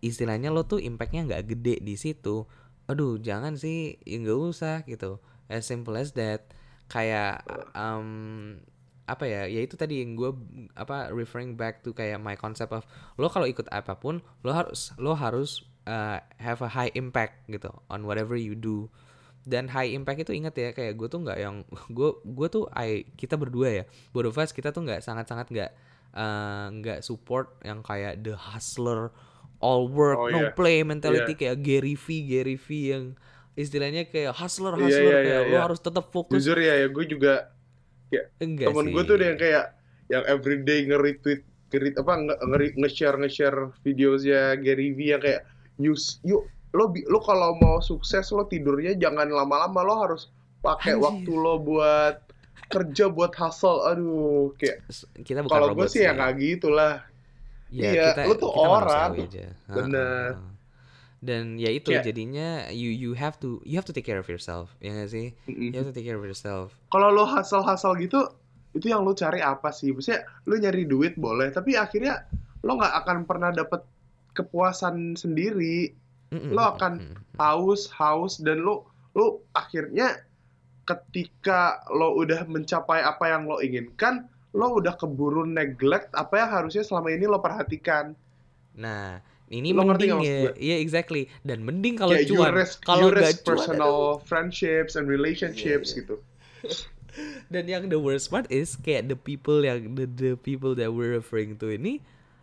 istilahnya 0.03 0.51
lo 0.51 0.67
tuh 0.67 0.83
impactnya 0.83 1.31
nggak 1.31 1.47
gede 1.47 1.79
di 1.79 1.95
situ 1.95 2.43
aduh 2.91 3.17
jangan 3.23 3.55
sih 3.55 3.97
ya 4.03 4.19
nggak 4.19 4.39
usah 4.39 4.77
gitu. 4.85 5.23
As 5.47 5.67
simple 5.67 5.95
as 5.95 6.11
that. 6.19 6.51
Kayak 6.91 7.47
um, 7.79 8.59
apa 9.07 9.27
ya 9.27 9.43
ya 9.47 9.63
itu 9.63 9.75
tadi 9.75 10.03
yang 10.03 10.15
gue 10.15 10.31
apa 10.79 11.11
referring 11.11 11.59
back 11.59 11.83
to 11.83 11.91
kayak 11.91 12.23
my 12.23 12.39
concept 12.39 12.71
of 12.71 12.87
lo 13.19 13.27
kalau 13.27 13.47
ikut 13.47 13.67
apa 13.75 13.99
pun 13.99 14.23
lo 14.47 14.51
harus 14.55 14.95
lo 15.03 15.19
harus 15.19 15.67
uh, 15.91 16.23
have 16.39 16.63
a 16.63 16.71
high 16.71 16.95
impact 16.95 17.43
gitu 17.51 17.71
on 17.91 18.07
whatever 18.07 18.35
you 18.35 18.59
do. 18.59 18.91
Dan 19.41 19.73
high 19.73 19.91
impact 19.97 20.29
itu 20.29 20.37
inget 20.37 20.55
ya 20.55 20.71
kayak 20.75 20.99
gue 20.99 21.09
tuh 21.11 21.23
nggak 21.23 21.39
yang 21.39 21.63
gue 21.97 22.11
gue 22.27 22.49
tuh 22.51 22.67
I 22.75 23.07
kita 23.15 23.39
berdua 23.39 23.83
ya 23.83 23.85
both 24.11 24.31
of 24.31 24.37
kita 24.51 24.75
tuh 24.75 24.83
nggak 24.83 25.03
sangat 25.03 25.31
sangat 25.31 25.47
nggak 25.51 25.71
uh, 26.15 26.67
nggak 26.75 27.01
support 27.07 27.59
yang 27.63 27.83
kayak 27.87 28.23
the 28.23 28.35
hustler 28.35 29.15
all 29.61 29.87
work 29.87 30.19
Oh, 30.19 30.29
no 30.29 30.41
iya. 30.41 30.51
play 30.53 30.81
mentality 30.83 31.37
kayak 31.37 31.61
Gary 31.61 31.95
V 31.95 32.07
Gary 32.25 32.57
V 32.57 32.67
yang 32.91 33.05
istilahnya 33.55 34.09
kayak 34.09 34.33
hustler 34.33 34.73
Iya, 34.75 34.83
hustler 34.83 35.13
iya, 35.13 35.21
kayak 35.21 35.43
iya, 35.45 35.51
lo 35.53 35.57
iya. 35.57 35.63
harus 35.63 35.81
tetap 35.81 36.09
fokus. 36.09 36.41
Jujur 36.41 36.57
ya, 36.57 36.75
ya 36.77 36.89
gue 36.89 37.05
juga 37.05 37.53
enggak 38.41 38.73
temen 38.73 38.87
sih. 38.89 38.93
gue 38.93 39.03
tuh 39.05 39.15
ada 39.15 39.27
yang 39.27 39.39
kayak 39.39 39.65
yang 40.11 40.25
everyday 40.27 40.83
nge-retweet 40.83 41.41
nge 41.71 41.95
apa 41.95 42.13
nge- 42.19 42.41
nge- 42.43 42.75
nge-share 42.77 43.17
nge-share 43.17 43.59
videosnya 43.81 44.59
Gary 44.59 44.91
Vee 44.91 45.15
yang 45.15 45.23
kayak 45.23 45.47
news 45.79 46.19
yuk 46.27 46.43
lo 46.75 46.91
lo 46.91 47.19
kalau 47.21 47.55
mau 47.55 47.79
sukses 47.79 48.27
lo 48.31 48.43
tidurnya 48.45 48.99
jangan 48.99 49.31
lama-lama 49.31 49.81
lo 49.83 49.95
harus 50.01 50.31
pakai 50.61 50.99
waktu 50.99 51.31
lo 51.31 51.59
buat 51.59 52.27
kerja 52.71 53.07
buat 53.07 53.35
hustle. 53.35 53.83
Aduh 53.87 54.55
kayak 54.55 54.83
kita 55.23 55.43
kalau 55.47 55.75
gue 55.75 55.87
sih 55.87 56.03
ya 56.03 56.11
nggak 56.11 56.33
gitu 56.39 56.71
lah 56.71 57.07
Ya, 57.71 57.89
Iya, 57.89 58.05
kita, 58.13 58.23
lu 58.27 58.35
tuh 58.35 58.51
kita 58.51 58.67
orang. 58.67 59.11
aja. 59.17 59.47
Bener. 59.69 60.29
ha, 60.29 60.39
ha. 60.39 60.49
Dan 61.21 61.55
ya 61.55 61.69
itu 61.69 61.91
Kayak- 61.91 62.03
jadinya 62.05 62.49
you 62.69 62.89
you 62.89 63.13
have 63.13 63.37
to 63.37 63.61
you 63.63 63.77
have 63.77 63.85
to 63.85 63.93
take 63.93 64.03
care 64.03 64.17
of 64.17 64.27
yourself, 64.27 64.73
ya 64.79 64.91
gak 64.93 65.09
sih? 65.09 65.37
Mm-mm. 65.45 65.69
You 65.69 65.77
have 65.77 65.87
to 65.87 65.93
take 65.93 66.03
care 66.03 66.17
of 66.17 66.25
yourself. 66.25 66.73
kalau 66.89 67.09
lo 67.09 67.23
hustle 67.25 67.61
hustle 67.61 67.95
gitu 67.95 68.25
itu 68.71 68.87
yang 68.87 69.03
lu 69.03 69.13
cari 69.13 69.39
apa 69.39 69.69
sih 69.69 69.91
maksudnya 69.91 70.23
lu 70.45 70.55
nyari 70.55 70.83
duit 70.85 71.15
boleh 71.15 71.51
tapi 71.51 71.75
akhirnya 71.75 72.25
lo 72.61 72.75
nggak 72.75 72.95
akan 72.97 73.19
pernah 73.23 73.51
dapet 73.51 73.83
kepuasan 74.33 75.13
sendiri 75.15 75.91
Mm-mm, 76.31 76.51
lo 76.51 76.63
akan 76.71 77.03
haus 77.37 77.91
haus 77.93 78.39
dan 78.39 78.63
lo 78.63 78.87
lo 79.13 79.43
akhirnya 79.53 80.23
ketika 80.85 81.61
lo 81.91 82.15
udah 82.15 82.47
mencapai 82.47 83.03
apa 83.03 83.29
yang 83.29 83.45
lo 83.45 83.59
inginkan 83.59 84.27
lo 84.51 84.77
udah 84.77 84.95
keburu 84.95 85.47
neglect 85.47 86.11
apa 86.11 86.35
yang 86.37 86.51
harusnya 86.51 86.83
selama 86.83 87.11
ini 87.11 87.25
lo 87.25 87.39
perhatikan 87.39 88.15
Nah, 88.71 89.19
ini 89.51 89.75
Lo 89.75 89.83
mending 89.83 90.23
ya. 90.23 90.55
Iya, 90.55 90.77
exactly. 90.79 91.27
Dan 91.43 91.67
mending 91.67 91.99
kalau 91.99 92.15
you 92.15 92.39
cuan. 92.39 92.55
Kalau 92.87 93.11
cuan, 93.11 93.35
personal 93.43 93.95
aduh. 94.17 94.23
friendships 94.23 94.95
and 94.95 95.11
relationships 95.11 95.91
Iya, 95.91 95.95
iya. 95.95 95.99
gitu 96.01 96.17
Dan 97.53 97.67
yang 97.67 97.91
the 97.91 97.99
worst 97.99 98.31
part 98.31 98.47
is 98.47 98.79
kayak 98.79 99.11
the 99.11 99.19
people 99.19 99.67
yang 99.67 99.99
the, 99.99 100.07
the 100.07 100.33
people 100.39 100.79
that 100.79 100.95
we're 100.95 101.11
referring 101.11 101.59
to 101.59 101.67
ini 101.67 101.99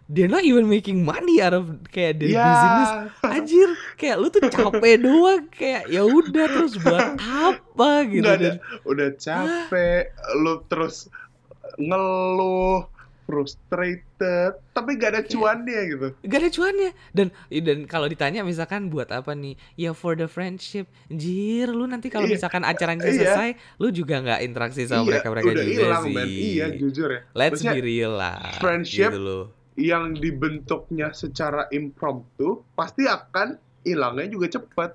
they're 0.08 0.28
not 0.32 0.44
even 0.44 0.68
making 0.68 1.04
money 1.04 1.40
out 1.40 1.56
of 1.56 1.68
kayak 1.92 2.20
their 2.20 2.36
Iya. 2.36 2.44
business. 2.44 2.90
Anjir, 3.24 3.70
kayak 3.96 4.16
lu 4.20 4.28
tuh 4.28 4.44
capek 4.48 4.96
doang 5.08 5.48
kayak 5.48 5.88
ya 5.88 6.04
udah 6.04 6.46
terus 6.52 6.76
buat 6.76 7.16
apa 7.48 7.92
gitu 8.12 8.24
Nggak 8.28 8.38
dan 8.44 8.56
udah 8.84 9.10
capek 9.16 10.12
lu 10.44 10.60
terus 10.68 11.08
ngeluh 11.78 12.88
frustrated 13.28 14.56
tapi 14.72 14.96
gak 14.96 15.10
ada 15.10 15.20
Kayak- 15.20 15.32
cuannya 15.32 15.82
gitu. 15.86 16.08
Gak 16.24 16.40
ada 16.40 16.50
cuannya. 16.50 16.90
Dan 17.12 17.28
dan 17.52 17.78
kalau 17.84 18.08
ditanya 18.08 18.42
misalkan 18.42 18.88
buat 18.88 19.10
apa 19.10 19.32
nih? 19.32 19.60
Ya 19.76 19.92
for 19.92 20.14
the 20.14 20.26
friendship. 20.26 20.88
Jir 21.08 21.68
lu 21.68 21.86
nanti 21.86 22.08
kalau 22.08 22.24
Iya. 22.24 22.34
misalkan 22.34 22.64
acaranya 22.64 23.04
Iya. 23.04 23.12
selesai 23.14 23.50
lu 23.78 23.92
juga 23.92 24.20
nggak 24.22 24.40
interaksi 24.42 24.84
sama 24.84 25.04
iya 25.04 25.10
mereka 25.14 25.28
mereka 25.30 25.48
udah 25.50 25.60
juga 25.62 25.76
hilang 25.76 26.04
sih. 26.04 26.14
men. 26.14 26.28
Iya 26.30 26.66
jujur 26.74 27.10
ya. 27.10 27.22
Let's 27.34 27.52
Maksudnya, 27.60 27.74
be 27.74 27.82
real 27.84 28.14
lah 28.14 28.38
friendship 28.58 29.12
gitu 29.12 29.20
loh. 29.20 29.44
yang 29.76 30.06
dibentuknya 30.14 31.08
secara 31.12 31.68
impromptu 31.70 32.48
pasti 32.74 33.06
akan 33.06 33.60
hilangnya 33.84 34.28
juga 34.30 34.48
cepet 34.50 34.92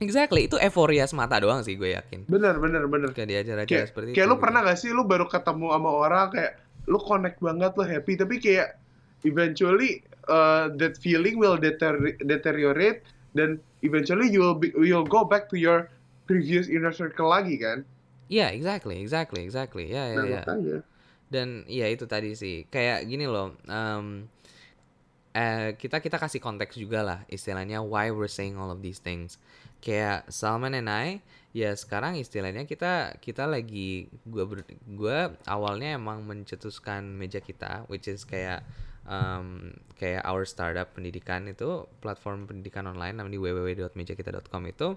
exactly 0.00 0.48
itu 0.48 0.56
euforia 0.56 1.04
semata 1.06 1.38
doang 1.38 1.60
sih 1.62 1.76
gue 1.76 1.94
yakin 1.94 2.26
bener 2.26 2.56
bener 2.58 2.88
bener 2.88 3.12
kayak 3.12 3.28
di 3.28 3.36
acara-acara 3.36 3.68
kayak 3.68 3.88
seperti 3.92 4.08
kayak 4.16 4.26
itu 4.26 4.30
lu 4.32 4.36
gitu. 4.36 4.44
pernah 4.44 4.60
gak 4.66 4.78
sih 4.80 4.90
lu 4.90 5.02
baru 5.06 5.26
ketemu 5.28 5.66
sama 5.76 5.90
orang 5.92 6.26
kayak 6.32 6.52
lu 6.88 6.98
connect 6.98 7.38
banget 7.38 7.72
lu 7.76 7.84
happy 7.84 8.12
tapi 8.16 8.34
kayak 8.40 8.80
eventually 9.22 10.00
uh, 10.26 10.72
that 10.74 10.96
feeling 10.96 11.36
will 11.36 11.60
deter- 11.60 12.16
deteriorate 12.24 13.04
dan 13.36 13.60
eventually 13.86 14.26
you 14.26 14.42
will 14.42 14.58
be, 14.58 14.74
you'll 14.80 15.06
go 15.06 15.22
back 15.22 15.46
to 15.46 15.54
your 15.54 15.86
previous 16.26 16.66
inner 16.66 16.90
circle 16.90 17.30
lagi 17.30 17.60
kan 17.60 17.84
Iya, 18.30 18.54
exactly, 18.54 19.02
exactly, 19.02 19.42
exactly. 19.42 19.90
Ya, 19.90 20.14
ya, 20.14 20.46
nah 20.46 20.56
ya. 20.62 20.80
Dan 21.26 21.66
ya 21.66 21.90
itu 21.90 22.06
tadi 22.06 22.38
sih. 22.38 22.62
Kayak 22.70 23.10
gini 23.10 23.26
loh. 23.26 23.58
em, 23.66 24.30
eh, 25.34 25.74
kita 25.74 25.98
kita 25.98 26.14
kasih 26.14 26.38
konteks 26.38 26.78
juga 26.78 27.02
lah 27.02 27.18
istilahnya 27.26 27.82
why 27.82 28.14
we're 28.14 28.30
saying 28.30 28.54
all 28.54 28.70
of 28.70 28.86
these 28.86 29.02
things. 29.02 29.34
Kayak 29.80 30.28
Salman 30.28 30.76
and 30.76 30.92
I, 30.92 31.24
ya 31.56 31.72
sekarang 31.72 32.20
istilahnya 32.20 32.68
kita 32.68 33.16
kita 33.18 33.48
lagi 33.48 34.12
gua 34.28 34.44
ber, 34.44 34.62
gua 34.84 35.34
awalnya 35.48 35.96
emang 35.96 36.22
mencetuskan 36.22 37.16
meja 37.16 37.40
kita, 37.40 37.88
which 37.88 38.06
is 38.06 38.28
kayak 38.28 38.60
em, 39.08 39.74
kayak 39.96 40.22
our 40.24 40.44
startup 40.44 40.92
pendidikan 40.92 41.48
itu 41.48 41.84
platform 41.98 42.46
pendidikan 42.46 42.88
online 42.88 43.16
namanya 43.16 43.40
www.mejakita.com 43.40 44.62
itu. 44.68 44.88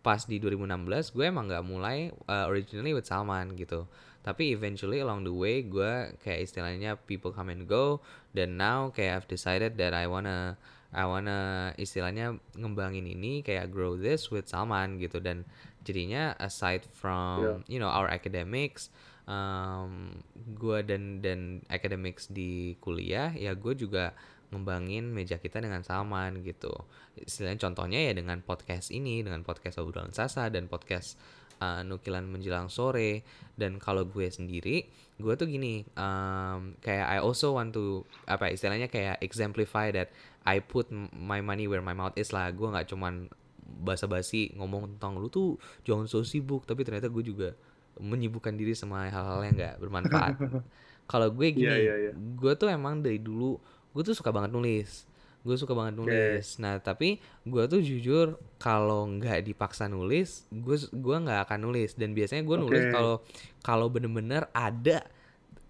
Pas 0.00 0.22
di 0.24 0.38
2016 0.38 1.14
gue 1.14 1.24
emang 1.26 1.50
nggak 1.50 1.64
mulai 1.66 2.14
uh, 2.30 2.46
originally 2.46 2.94
with 2.94 3.04
Salman 3.04 3.58
gitu. 3.58 3.84
Tapi 4.22 4.52
eventually 4.52 5.00
along 5.00 5.24
the 5.24 5.32
way 5.32 5.62
gue 5.64 6.14
kayak 6.22 6.48
istilahnya 6.48 6.98
people 7.06 7.30
come 7.30 7.50
and 7.52 7.68
go 7.68 8.02
dan 8.34 8.58
now 8.58 8.90
kayak 8.92 9.22
I've 9.24 9.30
decided 9.30 9.76
that 9.78 9.94
I 9.94 10.08
wanna 10.08 10.58
I 10.88 11.04
wanna 11.04 11.72
istilahnya 11.76 12.40
ngembangin 12.56 13.04
ini 13.04 13.44
kayak 13.44 13.68
grow 13.68 14.00
this 14.00 14.32
with 14.32 14.48
Salman 14.48 14.96
gitu. 14.96 15.20
Dan 15.20 15.44
jadinya 15.84 16.32
aside 16.40 16.84
from 16.96 17.64
you 17.68 17.76
know 17.76 17.88
our 17.88 18.08
academics 18.08 18.88
um, 19.28 20.16
gue 20.56 20.80
dan 20.82 21.20
dan 21.20 21.60
academics 21.68 22.28
di 22.32 22.74
kuliah 22.80 23.30
ya 23.36 23.52
gue 23.52 23.76
juga 23.76 24.16
ngembangin 24.48 25.12
meja 25.12 25.36
kita 25.36 25.60
dengan 25.60 25.84
Salman 25.84 26.40
gitu. 26.40 26.72
Istilahnya 27.20 27.68
contohnya 27.68 28.00
ya 28.00 28.12
dengan 28.16 28.40
podcast 28.40 28.88
ini 28.88 29.20
dengan 29.20 29.44
podcast 29.44 29.76
obrolan 29.76 30.16
sasa 30.16 30.48
dan 30.48 30.72
podcast 30.72 31.20
uh, 31.60 31.84
nukilan 31.84 32.24
menjelang 32.24 32.72
sore. 32.72 33.22
Dan 33.52 33.76
kalau 33.76 34.08
gue 34.08 34.24
sendiri 34.32 34.88
gue 35.18 35.34
tuh 35.34 35.50
gini 35.50 35.82
um, 35.98 36.78
kayak 36.78 37.06
I 37.10 37.18
also 37.18 37.52
want 37.52 37.74
to 37.74 38.06
apa 38.24 38.54
istilahnya 38.54 38.86
kayak 38.86 39.18
exemplify 39.18 39.90
that 39.90 40.14
I 40.46 40.60
put 40.60 40.88
my 41.12 41.40
money 41.40 41.66
where 41.66 41.82
my 41.82 41.96
mouth 41.96 42.14
is 42.14 42.30
lah. 42.30 42.50
Gue 42.52 42.68
nggak 42.70 42.90
cuman 42.90 43.28
basa-basi 43.68 44.56
ngomong 44.56 44.96
tentang 44.96 45.20
lu 45.20 45.28
tuh 45.28 45.60
jangan 45.84 46.08
so 46.08 46.24
sibuk 46.24 46.64
tapi 46.64 46.88
ternyata 46.88 47.12
gue 47.12 47.20
juga 47.20 47.52
menyibukkan 48.00 48.56
diri 48.56 48.72
sama 48.72 49.10
hal-hal 49.10 49.44
yang 49.44 49.54
nggak 49.58 49.74
bermanfaat. 49.82 50.34
Kalau 51.10 51.28
gue 51.32 51.48
gini 51.52 51.68
Iya, 51.68 51.76
iya, 51.76 51.94
iya. 52.08 52.12
gue 52.14 52.52
tuh 52.56 52.68
emang 52.68 53.00
dari 53.00 53.20
dulu 53.20 53.56
gue 53.92 54.02
tuh 54.04 54.16
suka 54.16 54.32
banget 54.32 54.52
nulis. 54.54 55.04
Gue 55.44 55.56
suka 55.56 55.72
banget 55.72 55.96
nulis. 55.96 56.60
Nah 56.60 56.80
tapi 56.80 57.20
gue 57.44 57.62
tuh 57.68 57.80
jujur 57.80 58.36
kalau 58.60 59.08
nggak 59.08 59.44
dipaksa 59.44 59.88
nulis 59.88 60.44
gue 60.52 60.76
gue 60.88 61.16
nggak 61.16 61.48
akan 61.48 61.58
nulis. 61.60 61.96
Dan 61.96 62.12
biasanya 62.16 62.44
gue 62.44 62.56
nulis 62.56 62.84
kalau 62.92 63.20
kalau 63.60 63.86
bener-bener 63.92 64.48
ada 64.52 65.04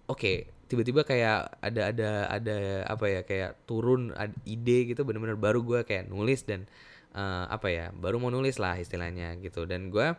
oke 0.07 0.58
tiba-tiba 0.69 1.01
kayak 1.01 1.59
ada 1.59 1.81
ada 1.89 2.09
ada 2.29 2.57
apa 2.85 3.05
ya 3.09 3.21
kayak 3.25 3.65
turun 3.65 4.13
ide 4.45 4.85
gitu 4.85 5.01
bener-bener 5.01 5.33
baru 5.33 5.65
gue 5.65 5.81
kayak 5.81 6.05
nulis 6.07 6.45
dan 6.45 6.69
eh, 7.11 7.45
apa 7.49 7.67
ya 7.67 7.89
baru 7.89 8.21
mau 8.21 8.29
nulis 8.29 8.61
lah 8.61 8.77
istilahnya 8.77 9.33
gitu. 9.41 9.65
Dan 9.65 9.89
gue 9.89 10.13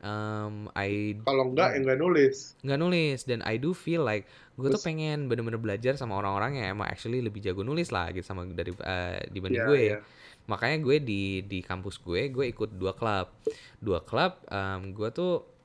um, 0.00 0.70
I 0.72 1.18
kalau 1.26 1.50
enggak 1.50 1.74
ya 1.74 1.98
nulis. 1.98 2.54
Nggak 2.62 2.78
nulis. 2.78 3.18
Dan 3.26 3.42
I 3.42 3.58
do 3.58 3.74
feel 3.74 4.06
like 4.06 4.24
gue 4.54 4.70
tuh 4.70 4.82
pengen 4.82 5.26
bener-bener 5.26 5.58
belajar 5.58 5.94
sama 5.94 6.14
orang-orang 6.14 6.58
yang 6.62 6.78
emang 6.78 6.86
actually 6.90 7.18
lebih 7.18 7.42
jago 7.42 7.62
nulis 7.62 7.90
lah 7.90 8.10
gitu 8.10 8.22
sama 8.22 8.46
dari 8.46 8.70
eh, 8.74 9.26
dibanding 9.30 9.62
Iya, 9.62 9.70
gue. 9.70 9.82
iya. 9.82 9.98
makanya 10.48 10.80
gue 10.80 10.96
di 11.04 11.22
di 11.44 11.60
kampus 11.60 12.00
gue 12.00 12.32
gue 12.32 12.46
ikut 12.48 12.70
dua 12.72 12.94
klub. 12.94 13.28
Dua 13.78 14.00
klub 14.00 14.38
em, 14.48 14.94
gue 14.94 15.08
tuh 15.12 15.57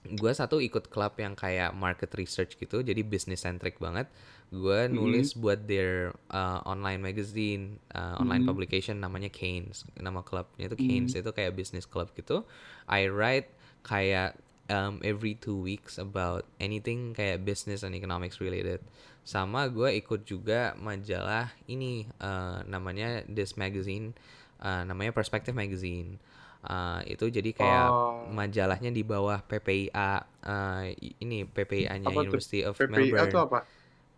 gue 0.00 0.32
satu 0.32 0.64
ikut 0.64 0.88
klub 0.88 1.12
yang 1.20 1.36
kayak 1.36 1.76
market 1.76 2.08
research 2.16 2.56
gitu 2.56 2.80
jadi 2.80 3.04
business 3.04 3.44
centric 3.44 3.76
banget 3.76 4.08
gue 4.48 4.88
Mhm. 4.88 4.96
nulis 4.96 5.36
buat 5.36 5.68
their 5.68 6.16
uh, 6.32 6.64
online 6.64 7.04
magazine 7.04 7.76
uh, 7.92 8.16
online 8.18 8.42
Mhm. 8.42 8.48
publication 8.48 8.96
namanya 8.98 9.28
Keynes 9.28 9.84
nama 10.00 10.24
klubnya 10.24 10.72
itu 10.72 10.76
Keynes 10.80 11.12
Mhm. 11.12 11.20
itu 11.20 11.30
kayak 11.36 11.52
business 11.52 11.84
club 11.84 12.08
gitu 12.16 12.48
I 12.88 13.12
write 13.12 13.52
kayak 13.84 14.40
um, 14.72 15.04
every 15.04 15.36
two 15.36 15.54
weeks 15.54 16.00
about 16.00 16.48
anything 16.56 17.12
kayak 17.12 17.44
business 17.44 17.84
and 17.84 17.92
economics 17.92 18.40
related 18.40 18.80
sama 19.20 19.68
gue 19.68 20.00
ikut 20.00 20.24
juga 20.24 20.72
majalah 20.80 21.52
ini 21.68 22.08
uh, 22.24 22.64
namanya 22.64 23.20
this 23.28 23.54
magazine 23.60 24.16
uh, 24.64 24.80
namanya 24.82 25.12
Perspective 25.12 25.52
Magazine 25.52 26.16
Uh, 26.60 27.00
itu 27.08 27.24
jadi 27.26 27.50
kayak 27.50 27.88
Oh. 27.88 28.28
majalahnya 28.28 28.88
di 28.88 29.00
bawah 29.00 29.40
PPIA 29.40 30.10
uh, 30.44 30.84
i- 30.84 31.16
ini 31.18 31.42
PPIA-nya? 31.42 32.04
University 32.04 32.60
of 32.60 32.76
PPI 32.76 32.92
Melbourne 33.08 33.24
atau 33.24 33.40
apa 33.42 33.58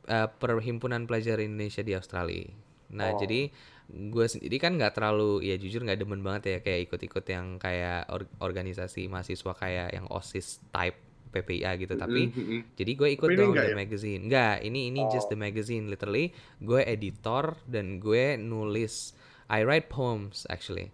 uh, 0.05 0.27
Perhimpunan 0.33 1.07
Pelajar 1.07 1.39
Indonesia 1.39 1.81
di 1.81 1.95
Australia. 1.95 2.51
Nah, 2.91 3.15
Oh. 3.15 3.17
jadi 3.17 3.47
gue 3.89 4.27
sendiri 4.27 4.59
kan 4.59 4.75
nggak 4.75 4.91
terlalu 4.93 5.45
ya 5.45 5.55
jujur 5.55 5.81
nggak 5.81 5.97
demen 5.97 6.19
banget 6.19 6.43
ya 6.49 6.59
kayak 6.61 6.91
ikut-ikut 6.91 7.23
yang 7.25 7.47
kayak 7.57 8.09
or- 8.09 8.27
organisasi 8.41 9.07
mahasiswa 9.07 9.53
kayak 9.53 9.89
yang 9.93 10.07
OSIS 10.09 10.59
type 10.69 10.99
PPIA 11.31 11.79
gitu. 11.79 11.95
Tapi 11.95 12.27
Mhm, 12.27 12.35
mhm. 12.35 12.61
jadi 12.75 12.93
gue 12.93 13.09
ikut 13.13 13.29
dong 13.31 13.55
nggak 13.55 13.65
the 13.65 13.73
ya? 13.73 13.79
magazine. 13.79 14.21
Enggak, 14.27 14.57
ini 14.63 14.91
ini 14.91 15.01
just 15.09 15.31
Oh. 15.31 15.33
the 15.33 15.39
magazine 15.39 15.87
literally. 15.87 16.35
Gue 16.59 16.83
editor 16.83 17.55
dan 17.65 17.97
gue 17.97 18.35
nulis 18.35 19.15
I 19.47 19.63
write 19.63 19.87
poems 19.87 20.43
actually 20.49 20.91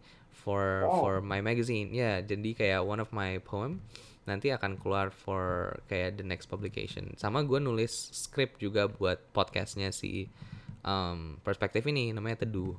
for 0.49 0.88
Oh. 0.88 1.05
for 1.05 1.14
my 1.21 1.45
magazine. 1.45 1.93
Ya, 1.93 2.25
jadi 2.25 2.57
kayak 2.57 2.81
one 2.81 2.99
of 2.99 3.12
my 3.12 3.37
poem 3.45 3.85
nanti 4.25 4.49
akan 4.49 4.76
keluar 4.76 5.09
for 5.09 5.76
kayak 5.87 6.17
the 6.17 6.25
next 6.25 6.49
publication. 6.49 7.12
Sama 7.17 7.45
gue 7.45 7.61
nulis 7.61 7.93
script 7.93 8.57
juga 8.57 8.88
buat 8.88 9.21
podcastnya 9.33 9.88
si 9.88 10.33
um, 10.83 11.37
perspektif 11.40 11.85
ini 11.85 12.12
namanya 12.12 12.45
Teduh. 12.45 12.76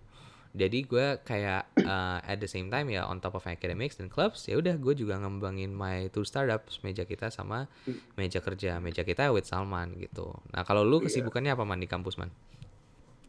Jadi 0.49 0.81
gue 0.81 1.21
kayak 1.21 1.69
uh, 1.77 2.17
at 2.21 2.37
the 2.37 2.49
same 2.49 2.73
time 2.73 2.89
ya 2.89 3.05
on 3.05 3.17
top 3.17 3.37
of 3.37 3.45
academics 3.45 4.01
dan 4.01 4.09
clubs 4.09 4.49
ya 4.49 4.57
udah 4.57 4.81
gue 4.81 4.97
juga 4.97 5.17
ngembangin 5.17 5.69
my 5.69 6.09
two 6.09 6.25
startups 6.25 6.81
meja 6.81 7.05
kita 7.05 7.29
sama 7.29 7.69
meja 8.13 8.41
kerja 8.41 8.81
meja 8.81 9.05
kita 9.05 9.29
with 9.29 9.45
Salman 9.45 9.93
gitu. 9.97 10.33
Nah 10.49 10.65
kalau 10.65 10.81
lu 10.81 10.97
Iya. 10.97 11.05
kesibukannya 11.05 11.53
apa 11.53 11.65
man 11.65 11.77
di 11.77 11.85
kampus 11.85 12.17
man? 12.17 12.33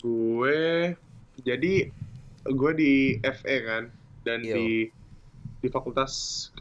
gue 0.01 0.97
jadi 1.41 1.75
gue 2.43 2.73
di 2.73 2.93
FE 3.21 3.57
kan 3.65 3.85
dan 4.23 4.41
Yo. 4.43 4.57
di 4.57 4.69
di 5.61 5.69
fakultas 5.69 6.12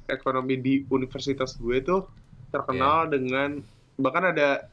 ekonomi 0.06 0.60
di 0.60 0.74
universitas 0.88 1.56
gue 1.56 1.80
tuh 1.80 2.04
terkenal 2.52 3.08
Iya. 3.08 3.12
dengan 3.16 3.50
bahkan 3.96 4.32
ada 4.32 4.68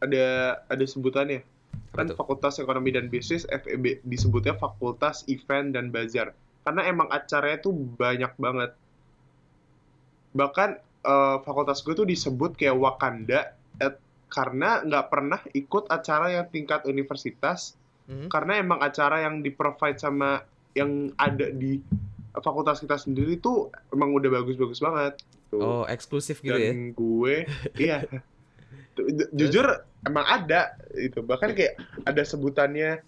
ada 0.00 0.26
ada 0.66 0.84
sebutannya 0.84 1.44
kan? 1.92 2.06
Fakultas 2.14 2.58
Ekonomi 2.58 2.90
dan 2.90 3.10
Bisnis 3.10 3.44
FEB 3.46 4.00
disebutnya 4.02 4.56
Fakultas 4.56 5.22
Event 5.26 5.74
dan 5.74 5.90
Bazar 5.90 6.32
karena 6.62 6.82
emang 6.86 7.08
acaranya 7.08 7.58
tuh 7.60 7.72
banyak 7.74 8.32
banget 8.36 8.72
bahkan 10.32 10.78
eh, 11.02 11.36
fakultas 11.42 11.82
gue 11.82 11.94
tuh 11.94 12.06
disebut 12.06 12.54
kayak 12.54 12.76
Wakanda 12.76 13.56
eh, 13.80 13.94
karena 14.30 14.84
nggak 14.84 15.06
pernah 15.10 15.40
ikut 15.52 15.90
acara 15.90 16.30
yang 16.30 16.46
tingkat 16.48 16.86
universitas 16.86 17.74
Mhm. 18.06 18.26
karena 18.26 18.58
emang 18.58 18.82
acara 18.82 19.22
yang 19.22 19.38
di 19.38 19.50
provide 19.50 19.98
sama 19.98 20.42
yang 20.74 21.14
ada 21.14 21.50
di 21.50 21.78
fakultas 22.38 22.78
kita 22.78 22.94
sendiri 22.94 23.42
tuh 23.42 23.74
emang 23.90 24.14
udah 24.14 24.30
bagus-bagus 24.30 24.78
banget 24.78 25.18
tuh 25.50 25.58
Oh, 25.58 25.84
eksklusif 25.90 26.38
gitu 26.38 26.54
ya? 26.54 26.70
dan 26.70 26.94
gue 26.94 27.34
iya. 27.86 28.06
Jujur 29.34 29.66
emang 30.06 30.26
ada 30.28 30.76
itu 30.94 31.24
bahkan 31.24 31.56
kayak 31.56 31.80
ada 32.06 32.22
sebutannya 32.22 33.02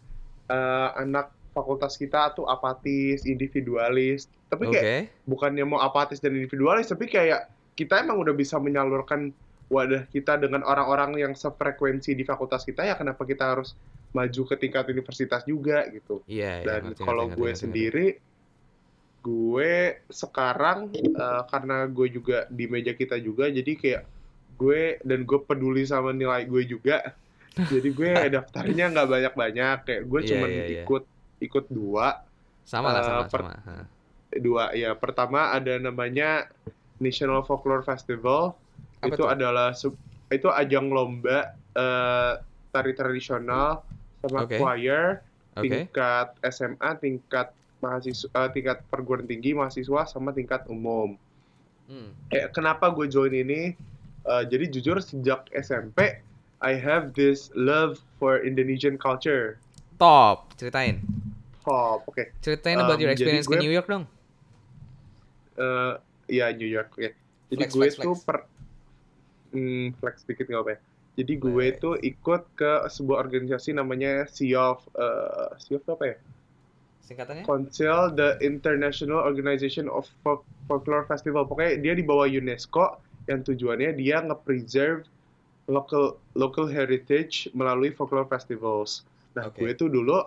eh, 0.51 0.89
anak 0.99 1.31
fakultas 1.53 2.01
kita 2.01 2.33
tuh 2.33 2.49
apatis 2.49 3.29
individualis. 3.29 4.27
Tapi 4.49 4.69
kayak 4.73 5.13
bukannya 5.29 5.65
mau 5.69 5.81
apatis 5.81 6.21
dan 6.21 6.35
individualis 6.35 6.89
tapi 6.89 7.09
kayak 7.09 7.49
kita 7.77 8.05
emang 8.05 8.21
udah 8.21 8.35
bisa 8.37 8.61
menyalurkan 8.61 9.33
wadah 9.73 10.05
kita 10.13 10.37
dengan 10.37 10.61
orang-orang 10.69 11.17
yang 11.17 11.33
sefrekuensi 11.33 12.13
di 12.13 12.29
fakultas 12.29 12.69
kita 12.69 12.85
ya 12.85 12.93
kenapa 12.93 13.25
kita 13.25 13.57
harus 13.57 13.73
maju 14.13 14.43
ke 14.45 14.55
tingkat 14.61 14.85
universitas 14.93 15.41
juga 15.49 15.89
gitu. 15.89 16.21
Iya, 16.29 16.61
iya, 16.61 16.67
dan 16.69 16.93
ngerti, 16.93 17.01
kalau 17.01 17.33
gue 17.33 17.49
ngerti, 17.49 17.65
ngerti. 17.65 18.32
Gue 19.23 19.73
sekarang 20.11 20.79
eh, 20.95 21.43
karena 21.51 21.87
gue 21.87 22.07
juga 22.11 22.37
di 22.51 22.65
meja 22.67 22.93
kita 22.93 23.17
juga 23.23 23.47
jadi 23.49 23.73
kayak 23.79 24.03
gue 24.59 24.83
dan 25.07 25.21
gue 25.23 25.39
peduli 25.49 25.83
sama 25.87 26.11
nilai 26.11 26.43
gue 26.47 26.63
juga 26.67 27.15
jadi 27.57 27.89
gue 27.99 28.13
daftarnya 28.35 28.85
nggak 28.93 29.09
banyak-banyak 29.09 29.77
kayak 29.87 30.03
gue 30.11 30.21
Iya, 30.23 30.29
cuman 30.35 30.51
iya, 30.51 30.65
iya. 30.67 30.85
ikut 30.85 31.03
ikut 31.43 31.65
dua 31.71 32.09
Sama 32.67 32.89
lah, 32.95 33.01
eh, 33.03 33.07
sama, 33.07 33.23
per- 33.31 33.47
sama. 33.63 33.85
Dua 34.33 34.65
ya 34.73 34.91
pertama 34.97 35.53
ada 35.53 35.77
namanya 35.77 36.49
National 36.99 37.45
Folklore 37.45 37.85
Festival 37.85 38.57
Apa 39.03 39.13
itu 39.13 39.23
tuh? 39.23 39.29
adalah 39.29 39.69
itu 40.33 40.49
ajang 40.49 40.87
lomba 40.89 41.39
eh, 41.77 42.33
tari 42.73 42.93
tradisional 42.97 43.85
sama 44.25 44.47
Oke. 44.49 44.57
choir 44.57 45.21
tingkat 45.59 46.27
SMA 46.41 46.91
tingkat 46.97 47.53
mahasiswa 47.83 48.31
eh, 48.31 48.51
tingkat 48.51 48.79
perguruan 48.87 49.27
tinggi 49.27 49.53
mahasiswa 49.53 50.07
sama 50.07 50.31
tingkat 50.31 50.65
umum 50.67 51.19
Hmm. 51.83 52.15
eh, 52.29 52.47
kenapa 52.49 52.89
gue 52.89 53.05
join 53.07 53.35
ini 53.35 53.75
Eh, 54.23 54.45
jadi 54.47 54.71
jujur 54.71 55.03
sejak 55.03 55.51
SMP 55.51 56.23
I 56.63 56.73
have 56.75 57.11
this 57.11 57.51
love 57.53 57.99
for 58.17 58.39
Indonesian 58.41 58.95
culture 58.95 59.59
Top, 59.99 60.55
ceritain. 60.55 61.03
pop 61.61 62.07
oke 62.07 62.31
Ceritain 62.39 62.79
about 62.79 62.97
your 62.97 63.11
Um, 63.11 63.19
experience 63.19 63.45
ke 63.45 63.59
gue- 63.59 63.63
New 63.63 63.73
York 63.73 63.87
dong. 63.87 64.07
eh 65.55 65.93
ya 66.31 66.49
New 66.51 66.67
York 66.67 66.91
oke 66.93 67.11
jadi 67.51 67.61
Flex, 67.61 67.69
gue 67.69 67.83
flex, 67.83 67.93
tuh 67.99 68.15
flex. 68.15 68.25
per 68.25 68.37
hmm, 69.53 69.87
flex 69.99 70.15
dikit 70.23 70.47
nggak 70.47 70.63
apa 70.63 70.71
ya 70.71 70.79
jadi 71.13 71.33
gue 71.37 71.51
Boleh. 71.53 71.77
tuh 71.77 71.95
ikut 71.99 72.43
ke 72.55 72.71
sebuah 72.89 73.19
organisasi 73.21 73.75
namanya 73.75 74.25
SIOF 74.25 74.87
eh 74.93 75.49
SIOF 75.59 75.83
apa 75.89 76.05
ya 76.07 76.17
Singkatannya? 77.03 77.43
Council 77.43 78.15
the 78.15 78.39
International 78.41 79.21
Organization 79.21 79.87
of 79.87 80.07
Folk- 80.23 80.47
Folklore 80.65 81.05
Festival 81.05 81.45
pokoknya 81.45 81.79
dia 81.79 81.93
di 81.93 82.03
bawah 82.03 82.25
UNESCO 82.25 82.99
yang 83.27 83.43
tujuannya 83.43 83.95
dia 83.95 84.19
nge-preserve 84.21 85.07
local 85.67 86.19
local 86.33 86.67
heritage 86.67 87.47
melalui 87.53 87.91
folklore 87.91 88.27
festivals 88.27 89.07
nah 89.33 89.47
Oke. 89.47 89.61
gue 89.61 89.71
tuh 89.73 89.87
dulu 89.87 90.23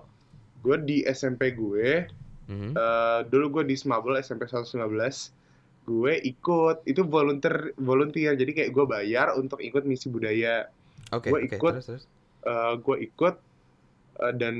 gue 0.62 0.78
di 0.82 0.98
SMP 1.04 1.52
gue 1.52 2.08
Mhm. 2.46 2.72
Eh, 2.72 3.20
dulu 3.26 3.58
gue 3.60 3.64
di 3.66 3.74
Smabel 3.74 4.22
SMP 4.22 4.46
119 4.46 4.78
gue 5.84 6.14
ikut 6.24 6.86
itu 6.86 7.02
volunteer 7.02 7.74
volunteer 7.76 8.34
jadi 8.34 8.52
kayak 8.54 8.72
gue 8.72 8.86
bayar 8.86 9.34
untuk 9.34 9.58
ikut 9.60 9.82
misi 9.82 10.08
budaya 10.08 10.70
Oke, 11.10 11.30
gue 11.30 11.42
oke, 11.42 11.48
ikut. 11.52 11.74
terus 11.74 11.88
terus. 11.88 12.04
Eh, 12.42 12.74
gue 12.78 12.96
ikut 13.04 13.36
eh, 14.20 14.34
dan 14.36 14.56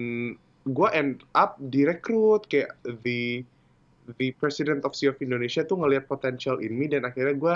gue 0.66 0.90
end 0.98 1.22
up 1.38 1.62
direkrut 1.70 2.50
kayak 2.50 2.74
the 3.06 3.46
the 4.18 4.34
president 4.38 4.82
of 4.86 4.98
Sea 4.98 5.14
of 5.14 5.18
Indonesia 5.22 5.62
tuh 5.66 5.78
ngelihat 5.82 6.10
potential 6.10 6.58
ini 6.62 6.90
dan 6.90 7.06
akhirnya 7.06 7.38
gue 7.38 7.56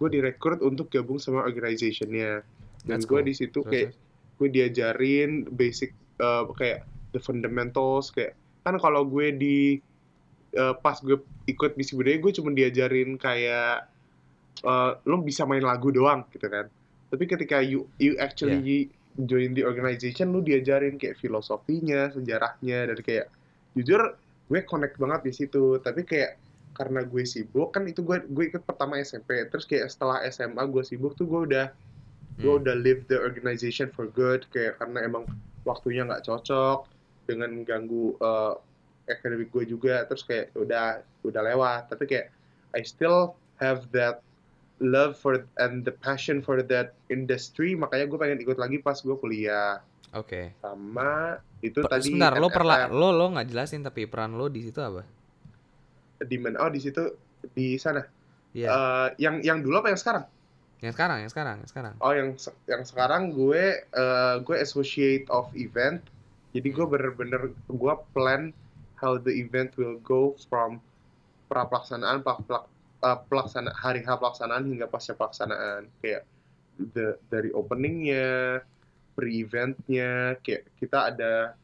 gue 0.00 0.08
direkrut 0.10 0.60
untuk 0.60 0.92
gabung 0.92 1.16
sama 1.16 1.44
organizationnya. 1.44 2.44
Dan 2.84 3.00
gue 3.00 3.20
cool. 3.20 3.24
di 3.24 3.32
situ 3.32 3.64
kayak 3.64 3.96
gue 4.36 4.48
diajarin 4.52 5.48
basic 5.56 5.96
eh, 6.20 6.44
kayak 6.56 6.84
the 7.16 7.20
fundamentals 7.20 8.12
kayak 8.12 8.36
kan 8.64 8.76
kalau 8.76 9.08
gue 9.08 9.32
di 9.32 9.58
eh, 10.52 10.74
pas 10.84 11.00
gue 11.00 11.16
ikut 11.48 11.80
misi 11.80 11.96
budaya 11.96 12.20
gue 12.20 12.32
cuma 12.32 12.52
diajarin 12.52 13.16
kayak 13.16 13.88
eh, 14.60 14.92
lo 15.08 15.16
bisa 15.24 15.48
main 15.48 15.64
lagu 15.64 15.88
doang 15.88 16.28
gitu 16.28 16.44
kan. 16.48 16.68
Tapi 17.08 17.24
ketika 17.24 17.64
you 17.64 17.88
you 17.96 18.20
actually 18.20 18.92
join 19.14 19.54
the 19.54 19.62
organization 19.62 20.34
lu 20.34 20.42
diajarin 20.42 20.98
kayak 20.98 21.14
filosofinya 21.22 22.10
sejarahnya 22.10 22.90
dan 22.90 22.98
kayak 22.98 23.26
jujur 23.78 24.18
gue 24.50 24.60
connect 24.66 24.98
banget 24.98 25.20
di 25.30 25.32
situ 25.32 25.78
tapi 25.78 26.02
kayak 26.02 26.36
karena 26.74 27.06
gue 27.06 27.22
sibuk 27.22 27.70
kan 27.70 27.86
itu 27.86 28.02
gue 28.02 28.26
gue 28.26 28.44
ikut 28.50 28.66
pertama 28.66 28.98
SMP 28.98 29.46
terus 29.46 29.62
kayak 29.64 29.86
setelah 29.94 30.18
SMA 30.26 30.62
gue 30.66 30.82
sibuk 30.82 31.14
tuh 31.14 31.26
gue 31.30 31.40
udah 31.54 31.66
gue 32.42 32.50
Hmm. 32.50 32.66
udah 32.66 32.74
leave 32.74 33.06
the 33.06 33.14
organization 33.14 33.94
for 33.94 34.10
good 34.10 34.42
kayak 34.50 34.74
karena 34.82 35.06
emang 35.06 35.22
waktunya 35.62 36.02
nggak 36.02 36.26
cocok 36.26 36.82
dengan 37.30 37.62
ganggu 37.62 38.18
uh, 38.18 38.58
akademik 39.06 39.54
gue 39.54 39.70
juga 39.70 40.02
terus 40.10 40.26
kayak 40.26 40.50
udah 40.58 40.98
udah 41.22 41.42
lewat 41.46 41.94
tapi 41.94 42.10
kayak 42.10 42.34
I 42.74 42.82
still 42.82 43.38
have 43.62 43.86
that 43.94 44.18
love 44.82 45.14
for 45.14 45.46
and 45.60 45.86
the 45.86 45.94
passion 45.94 46.42
for 46.42 46.58
that 46.62 46.94
industry 47.06 47.78
makanya 47.78 48.10
gue 48.10 48.18
pengen 48.18 48.38
ikut 48.42 48.58
lagi 48.58 48.82
pas 48.82 48.98
gue 48.98 49.14
kuliah 49.14 49.78
Oke. 50.14 50.54
sama 50.62 51.38
itu 51.62 51.78
Per- 51.82 51.90
tadi 51.90 52.10
Sebentar, 52.10 52.38
lo 52.38 52.50
perla 52.50 52.90
lo 52.90 53.14
lo 53.14 53.34
nggak 53.34 53.46
jelasin 53.50 53.82
tapi 53.82 54.06
peran 54.06 54.34
lo 54.34 54.46
di 54.50 54.62
situ 54.66 54.78
apa? 54.82 55.02
di 56.24 56.36
mana 56.38 56.64
oh 56.64 56.70
di 56.70 56.80
situ 56.80 57.02
di 57.52 57.76
sana 57.76 58.00
Iya. 58.54 58.70
Eh, 58.70 59.08
yang 59.18 59.42
yang 59.42 59.58
dulu 59.66 59.82
apa 59.82 59.90
yang 59.90 59.98
sekarang 59.98 60.24
yang 60.78 60.94
sekarang, 60.94 61.18
yang 61.24 61.32
sekarang, 61.32 61.56
yang 61.58 61.70
sekarang. 61.70 61.94
Oh 61.98 62.12
yang 62.12 62.28
yang 62.68 62.82
sekarang 62.84 63.22
gue 63.32 63.82
eh, 63.82 64.36
gue 64.44 64.56
associate 64.60 65.24
of 65.32 65.48
event. 65.56 66.04
Jadi 66.52 66.68
gue 66.70 66.86
bener-bener 66.86 67.50
gue 67.66 67.94
plan 68.12 68.52
how 69.00 69.16
the 69.16 69.32
event 69.32 69.72
will 69.80 69.96
go 70.04 70.36
from 70.46 70.78
pra 71.48 71.64
pelaksanaan 71.66 72.20
pelak, 72.20 72.46
pelak- 72.46 72.68
eh, 73.04 73.18
pelaksana 73.28 73.70
hari 73.76 74.00
H 74.00 74.16
pelaksanaan 74.16 74.64
hingga 74.64 74.88
pasca 74.88 75.12
pelaksanaan 75.12 75.92
kayak 76.00 76.24
the, 76.96 77.20
dari 77.28 77.52
openingnya, 77.52 78.64
pre-eventnya, 79.14 80.40
kayak 80.40 80.72
kita 80.80 81.12
ada 81.12 81.54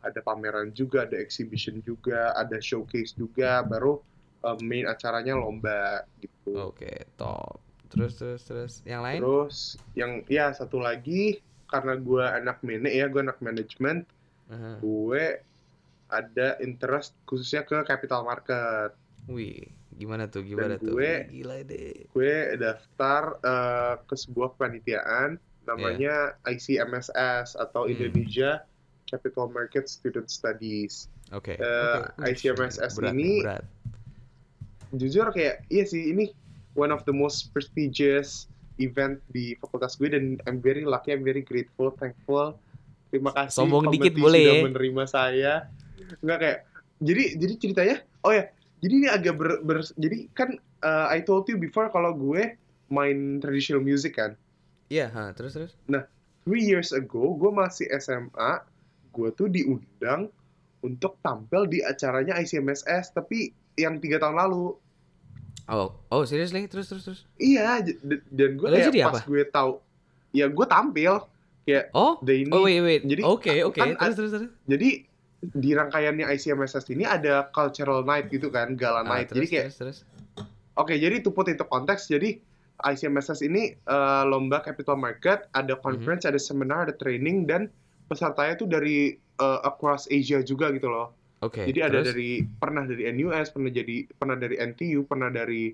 ada 0.00 0.20
pameran 0.24 0.72
juga, 0.72 1.04
ada 1.04 1.16
exhibition 1.20 1.84
juga, 1.84 2.32
ada 2.34 2.58
showcase 2.58 3.14
juga, 3.14 3.62
baru 3.62 4.02
eh, 4.42 4.58
main 4.66 4.90
acaranya 4.90 5.38
lomba 5.38 6.02
gitu. 6.18 6.74
Oke, 6.74 7.06
top. 7.14 7.62
Terus 7.90 8.18
terus 8.18 8.42
terus 8.46 8.74
yang 8.86 9.02
lain? 9.02 9.18
Terus 9.18 9.78
yang 9.98 10.22
ya 10.30 10.54
satu 10.54 10.78
lagi 10.78 11.42
karena 11.70 11.94
gue 11.94 12.24
anak 12.26 12.58
mene 12.66 12.90
ya 12.90 13.06
gue 13.06 13.22
anak 13.22 13.38
manajemen 13.38 14.02
Aha. 14.50 14.82
gue 14.82 15.24
ada 16.10 16.58
interest 16.58 17.14
khususnya 17.22 17.62
ke 17.62 17.86
capital 17.86 18.26
market 18.26 18.90
Wih, 19.30 19.70
gimana 20.00 20.24
tuh? 20.24 20.40
Gimana 20.40 20.74
tuh? 20.76 20.90
gue- 20.90 21.28
Gila 21.28 21.60
deh. 21.62 22.08
gue 22.08 22.34
daftar 22.56 23.22
eh, 23.38 23.94
ke 24.00 24.14
sebuah 24.14 24.56
panitiaan 24.56 25.36
namanya 25.62 26.40
ICMSS 26.42 27.54
atau 27.54 27.84
Hmm. 27.84 27.92
Indonesia 27.92 28.64
Capital 29.04 29.46
Market 29.48 29.84
Student 29.86 30.26
Studies 30.26 31.06
Oke. 31.30 31.54
Eh, 31.54 31.60
oke. 31.60 32.16
Wih, 32.18 32.30
ICMSS 32.30 32.92
berat 32.96 33.12
ini- 33.12 33.42
berat. 33.42 33.64
jujur 34.92 35.30
kayak 35.30 35.62
iya 35.68 35.84
sih 35.84 36.10
ini 36.10 36.34
one 36.72 36.90
of 36.90 37.04
the 37.04 37.12
most 37.12 37.50
prestigious 37.50 38.50
event 38.76 39.22
di 39.28 39.54
fakultas 39.56 39.94
gue 39.94 40.08
dan 40.08 40.24
I'm 40.44 40.58
very 40.58 40.82
lucky, 40.82 41.12
I'm 41.12 41.22
very 41.22 41.42
grateful, 41.42 41.92
thankful. 41.92 42.56
Terima 43.08 43.30
kasih 43.30 43.54
Sombong 43.56 43.86
dikit 43.88 44.16
boleh 44.16 44.40
sudah 44.40 44.56
ya. 44.56 44.62
menerima 44.64 45.02
saya. 45.04 45.52
Enggak 46.18 46.38
kayak 46.40 46.58
jadi 46.98 47.22
jadi 47.36 47.54
ceritanya 47.56 47.96
oh 48.20 48.32
ya 48.32 48.50
jadi 48.80 48.94
ini 48.96 49.08
agak 49.08 49.34
ber, 49.36 49.50
ber- 49.60 49.94
jadi 49.96 50.28
kan 50.32 50.56
uh, 50.80 51.06
I 51.08 51.20
told 51.20 51.46
you 51.46 51.56
before 51.56 51.88
kalau 51.88 52.12
gue 52.12 52.56
main 52.88 53.38
traditional 53.38 53.80
music 53.80 54.16
kan 54.16 54.34
Iya, 54.90 55.06
ha, 55.14 55.30
terus 55.30 55.54
terus. 55.54 55.72
three 56.42 56.66
years 56.66 56.90
ago 56.90 57.38
gue 57.38 57.52
masih 57.54 57.86
SMA 57.94 58.64
gue 59.12 59.28
tuh 59.30 59.46
diundang 59.46 60.26
untuk 60.80 61.20
tampil 61.20 61.68
di 61.68 61.78
acaranya 61.80 62.34
ICMSS 62.34 63.12
tapi 63.12 63.52
yang 63.76 64.00
tiga 64.00 64.18
tahun 64.18 64.40
lalu 64.40 64.74
Oh, 65.70 65.94
oh 66.10 66.26
seriously? 66.26 66.66
Terus 66.66 66.90
terus 66.90 67.06
terus. 67.06 67.20
Iya, 67.38 67.78
dan 68.34 68.58
gue 68.58 68.66
kayak 68.66 68.90
jadi 68.90 69.00
pas 69.06 69.22
apa? 69.22 69.30
gue 69.30 69.42
tahu, 69.46 69.72
ya 70.34 70.50
gue 70.50 70.66
tampil 70.66 71.22
kayak 71.62 71.94
Oh, 71.94 72.18
they 72.26 72.42
oh 72.50 72.66
need 72.66 72.82
wait 72.82 72.82
wait. 72.82 73.02
jadi 73.06 73.22
Oke 73.22 73.54
oke. 73.62 73.78
kan 73.78 73.94
Terus 73.94 74.16
terus 74.18 74.30
terus. 74.34 74.50
jadi 74.66 75.06
di 75.40 75.72
rangkaiannya 75.72 76.28
ICMSS 76.36 76.92
ini 76.92 77.08
ada 77.08 77.48
cultural 77.50 78.04
night 78.04 78.28
gitu 78.28 78.52
kan 78.52 78.76
gala 78.76 79.00
Ah, 79.00 79.16
night 79.16 79.32
jadi 79.32 79.40
terus 79.40 79.50
kayak 79.50 79.64
terus 79.72 79.76
terus. 79.76 79.98
Oke, 80.76 80.96
jadi 80.96 81.20
to 81.20 81.32
put 81.32 81.48
into 81.48 81.64
konteks, 81.64 82.08
jadi 82.08 82.40
ICMSS 82.80 83.44
ini 83.44 83.76
eh, 83.76 84.22
lomba 84.24 84.60
capital 84.60 84.96
market, 84.96 85.48
ada 85.52 85.76
Mhm. 85.76 85.82
conference, 85.82 86.24
ada 86.24 86.40
seminar, 86.40 86.88
ada 86.88 86.94
training, 86.96 87.44
dan 87.44 87.68
pesertanya 88.08 88.56
tuh 88.56 88.68
dari 88.68 89.12
eh, 89.16 89.60
across 89.64 90.04
Asia 90.08 90.40
juga 90.40 90.68
gitu 90.70 90.88
loh. 90.88 91.16
Oke. 91.40 91.64
jadi 91.64 91.88
ada 91.88 92.04
terus? 92.04 92.12
dari 92.12 92.44
pernah 92.44 92.84
dari 92.84 93.08
NUS, 93.08 93.48
pernah 93.48 93.72
jadi 93.72 93.96
pernah 94.12 94.36
dari 94.36 94.56
NTU, 94.60 95.08
pernah 95.08 95.32
dari 95.32 95.72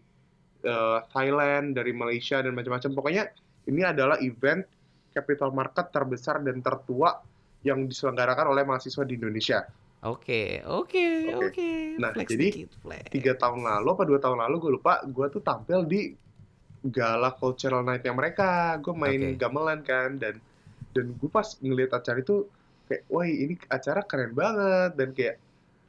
eh, 0.63 0.99
Thailand, 1.11 1.75
dari 1.75 1.91
Malaysia 1.91 2.39
dan 2.39 2.55
macam-macam. 2.55 2.91
Pokoknya 2.95 3.27
ini 3.67 3.83
adalah 3.83 4.19
event 4.23 4.63
capital 5.11 5.51
market 5.51 5.91
terbesar 5.91 6.39
dan 6.43 6.63
tertua 6.63 7.19
yang 7.67 7.91
diselenggarakan 7.91 8.55
oleh 8.55 8.63
mahasiswa 8.63 9.03
di 9.03 9.19
Indonesia. 9.19 9.67
Oke 10.07 10.63
oke 10.63 11.07
Oke. 11.35 11.99
Nah, 11.99 12.15
Flex 12.15 12.31
jadi 12.31 12.69
tiga 13.11 13.35
tahun 13.35 13.67
lalu 13.67 13.89
apa 13.91 14.03
dua 14.07 14.19
tahun 14.23 14.39
lalu 14.39 14.55
gue 14.63 14.73
lupa 14.79 15.03
gue 15.03 15.27
tuh 15.29 15.43
tampil 15.43 15.83
di 15.83 16.15
gala 16.87 17.35
cultural 17.35 17.83
night 17.83 18.07
yang 18.07 18.15
mereka 18.15 18.79
gue 18.79 18.95
main 18.95 19.35
Oke. 19.35 19.35
gamelan 19.35 19.83
kan 19.83 20.15
dan 20.15 20.39
dan 20.95 21.11
gue 21.11 21.27
pas 21.27 21.59
ngeliat 21.59 21.91
acara 21.91 22.23
itu 22.23 22.47
kayak 22.87 23.03
wah 23.11 23.27
ini 23.27 23.59
acara 23.67 24.07
keren 24.07 24.31
banget 24.33 24.95
dan 24.95 25.11
kayak 25.11 25.37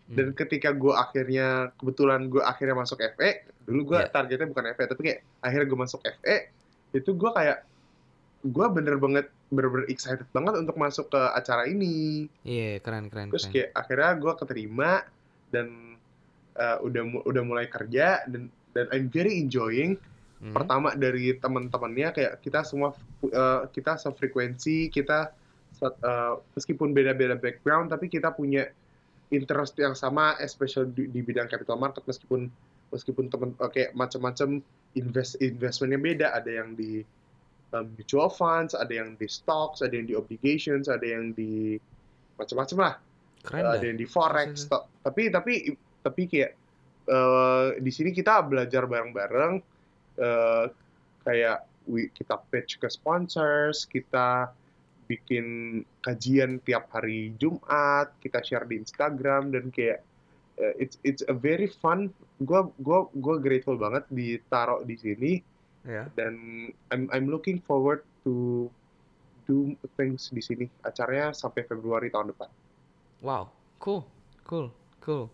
Hmm. 0.07 0.15
dan 0.15 0.27
ketika 0.39 0.71
gue 0.71 0.95
akhirnya 0.95 1.67
kebetulan 1.75 2.31
gue 2.31 2.39
akhirnya 2.39 2.79
masuk 2.79 2.95
FE 2.95 3.43
dulu 3.67 3.91
gue 3.91 3.99
Iya. 3.99 4.07
targetnya 4.07 4.47
bukan 4.47 4.71
FE 4.71 4.87
tapi 4.87 5.01
kayak 5.03 5.19
akhirnya 5.43 5.67
gue 5.67 5.79
masuk 5.83 5.99
FE 5.99 6.35
itu 6.95 7.11
gue 7.11 7.27
kayak 7.35 7.67
gue 8.47 8.65
bener 8.71 8.95
banget 8.95 9.27
bener-bener 9.47 9.87
excited 9.87 10.27
banget 10.29 10.59
untuk 10.59 10.75
masuk 10.75 11.07
ke 11.07 11.21
acara 11.31 11.65
ini 11.65 12.27
Iya 12.43 12.83
keren 12.83 13.07
keren 13.07 13.31
terus 13.31 13.47
keren. 13.47 13.53
kayak 13.55 13.69
akhirnya 13.71 14.11
gue 14.19 14.33
keterima 14.35 14.91
dan 15.47 15.67
uh, 16.53 16.77
udah 16.83 17.03
mu- 17.03 17.23
udah 17.23 17.43
mulai 17.43 17.67
kerja 17.67 18.27
dan 18.27 18.51
dan 18.75 18.85
I'm 18.91 19.07
very 19.07 19.39
enjoying 19.39 19.95
Hmm. 20.37 20.53
pertama 20.53 20.93
dari 20.93 21.33
teman-temannya 21.33 22.13
kayak 22.13 22.33
kita 22.45 22.61
semua 22.61 22.93
uh, 23.25 23.65
kita 23.73 23.97
sefrekuensi 23.97 24.85
kita 24.85 25.33
uh, 25.81 26.37
meskipun 26.53 26.93
beda-beda 26.93 27.33
background 27.33 27.89
tapi 27.89 28.05
kita 28.05 28.29
punya 28.29 28.69
interest 29.33 29.73
yang 29.81 29.97
sama 29.97 30.37
especially 30.37 30.93
di, 30.93 31.03
di 31.09 31.25
bidang 31.25 31.49
capital 31.49 31.81
market 31.81 32.05
meskipun 32.05 32.53
meskipun 32.93 33.33
teman 33.33 33.57
uh, 33.57 33.65
kayak 33.65 33.97
macam-macam 33.97 34.61
invest 34.93 35.41
investmentnya 35.41 35.97
beda 35.97 36.27
ada 36.29 36.51
yang 36.53 36.77
di 36.77 37.01
um, 37.73 37.85
mutual 37.97 38.29
funds 38.29 38.71
ada 38.75 38.91
yang 38.91 39.15
di 39.15 39.27
stocks 39.27 39.83
ada 39.83 39.91
yang 39.95 40.07
di 40.07 40.15
obligations 40.15 40.87
ada 40.87 41.03
yang 41.03 41.31
di 41.33 41.75
macam-macam 42.37 42.77
lah. 42.79 42.95
Keren 43.43 43.63
Uh, 43.63 43.73
ada 43.79 43.85
yang 43.85 43.99
di 43.99 44.07
forex 44.07 44.67
to- 44.67 44.87
tapi 45.03 45.31
tapi 45.31 45.71
tapi 46.03 46.21
kayak 46.27 46.51
eh, 47.07 47.67
di 47.79 47.91
sini 47.91 48.11
kita 48.11 48.43
belajar 48.43 48.83
bareng-bareng 48.83 49.63
eh, 50.19 50.65
kayak 51.23 51.63
we- 51.87 52.11
kita 52.11 52.35
pitch 52.51 52.79
ke 52.83 52.91
sponsors 52.91 53.87
kita 53.87 54.51
bikin 55.07 55.79
kajian 56.03 56.59
tiap 56.67 56.91
hari 56.91 57.31
Jumat 57.39 58.11
kita 58.19 58.43
share 58.43 58.67
di 58.67 58.83
Instagram 58.83 59.55
dan 59.55 59.71
kayak 59.71 60.03
eh, 60.59 60.73
it's 60.83 60.99
it's 61.07 61.23
a 61.31 61.35
very 61.35 61.71
fun 61.71 62.11
gue 62.43 62.61
gua 62.83 63.07
gua 63.15 63.39
grateful 63.39 63.79
banget 63.79 64.03
ditaruh 64.11 64.83
di 64.83 64.99
sini 64.99 65.31
Ya. 65.85 66.09
dan 66.17 66.33
I'm 66.91 67.07
I'm 67.13 67.27
looking 67.31 67.63
forward 67.63 68.03
to 68.27 68.67
do 69.47 69.75
things 69.95 70.27
di 70.33 70.43
sini 70.43 70.65
acaranya 70.83 71.31
sampai 71.31 71.63
Februari 71.63 72.11
tahun 72.11 72.35
depan 72.35 72.49
Wow, 73.21 73.49
cool, 73.81 74.05
cool, 74.45 74.69
cool. 75.01 75.25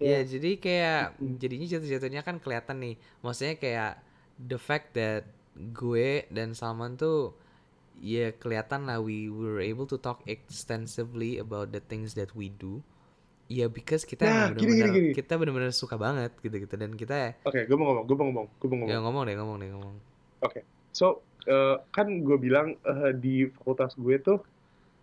Ya. 0.00 0.22
Ya, 0.22 0.38
jadi 0.38 0.56
kayak 0.56 1.02
jadinya 1.42 1.66
jatuh-jatuhnya 1.68 2.22
kan 2.24 2.40
kelihatan 2.40 2.76
nih. 2.80 2.94
Maksudnya 3.20 3.54
kayak 3.60 3.92
the 4.40 4.56
fact 4.56 4.94
that 4.96 5.28
gue 5.58 6.24
dan 6.30 6.54
Salman 6.54 6.94
tuh 6.94 7.34
ya 7.98 8.30
kelihatan 8.30 8.86
lah 8.86 9.02
we 9.02 9.26
were 9.26 9.58
able 9.58 9.84
to 9.84 9.98
talk 9.98 10.22
extensively 10.30 11.42
about 11.42 11.74
the 11.74 11.82
things 11.82 12.14
that 12.14 12.32
we 12.32 12.48
do. 12.48 12.80
Ya 13.48 13.64
because 13.72 14.04
kita 14.04 14.28
Nah, 14.28 14.52
emang 14.52 14.60
gini, 14.60 14.76
gini, 14.76 14.80
bener-bener 14.84 14.92
gini. 14.92 15.16
kita 15.16 15.32
bener-bener 15.40 15.72
suka 15.72 15.96
banget 15.96 16.36
gitu-gitu 16.44 16.74
dan 16.76 16.92
kita 16.92 17.32
Oke, 17.48 17.64
gue 17.64 17.76
mau 17.80 17.88
ngomong, 17.88 18.04
gue 18.04 18.16
mau 18.20 18.26
ngomong, 18.28 18.46
gue 18.60 18.68
mau 18.68 18.76
ngomong. 18.84 18.92
ya 18.92 18.98
ngomong 19.00 19.22
deh 19.24 19.34
ngomong 19.40 19.56
deh 19.56 19.68
ngomong. 19.72 19.96
So, 20.92 21.22
eh, 21.46 21.76
kan 21.94 22.06
gue 22.24 22.36
bilang 22.36 22.76
eh, 22.76 23.12
di 23.16 23.48
fakultas 23.48 23.96
gue 23.96 24.20
tuh 24.20 24.38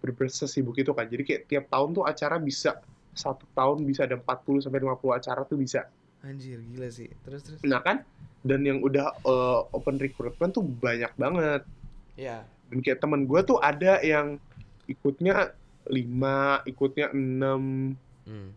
bener 0.04 0.30
sesibuk 0.30 0.78
itu 0.78 0.94
kan. 0.94 1.10
Jadi 1.10 1.24
kayak 1.26 1.42
tiap 1.50 1.66
tahun 1.74 1.98
tuh 1.98 2.06
acara 2.06 2.38
bisa 2.38 2.78
satu 3.16 3.48
tahun 3.56 3.82
bisa 3.88 4.06
ada 4.06 4.20
40 4.20 4.62
sampai 4.68 4.84
50 4.84 5.18
acara 5.18 5.42
tuh 5.48 5.58
bisa. 5.58 5.88
Anjir 6.22 6.62
gila 6.62 6.90
sih. 6.94 7.10
Terus 7.26 7.42
terus. 7.42 7.60
Nah 7.66 7.82
kan, 7.82 8.06
dan 8.46 8.62
yang 8.62 8.84
udah 8.86 9.10
eh, 9.26 9.60
open 9.74 9.98
recruitment 9.98 10.54
tuh 10.54 10.62
banyak 10.62 11.10
banget. 11.18 11.66
Ya. 12.14 12.46
Dan 12.70 12.86
kayak 12.86 13.02
temen 13.02 13.26
gue 13.26 13.40
tuh 13.42 13.58
ada 13.58 13.98
yang 14.06 14.38
ikutnya 14.86 15.54
5, 15.90 16.66
ikutnya 16.70 17.14
6, 17.14 17.98
Hmm. 18.26 18.52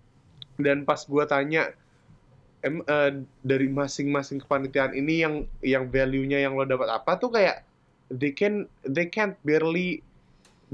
dan 0.59 0.83
pas 0.83 0.98
gue 0.98 1.24
tanya 1.28 1.70
em 2.66 2.83
eh, 2.83 3.12
dari 3.46 3.70
masing-masing 3.70 4.42
kepanitiaan 4.42 4.90
ini 4.90 5.22
yang 5.22 5.35
yang 5.62 5.87
value-nya 5.87 6.42
yang 6.42 6.59
lo 6.59 6.66
dapat 6.66 6.90
apa 6.90 7.14
tuh 7.14 7.31
kayak 7.31 7.62
they 8.11 8.35
can 8.35 8.66
they 8.83 9.07
can't 9.07 9.38
barely 9.46 10.02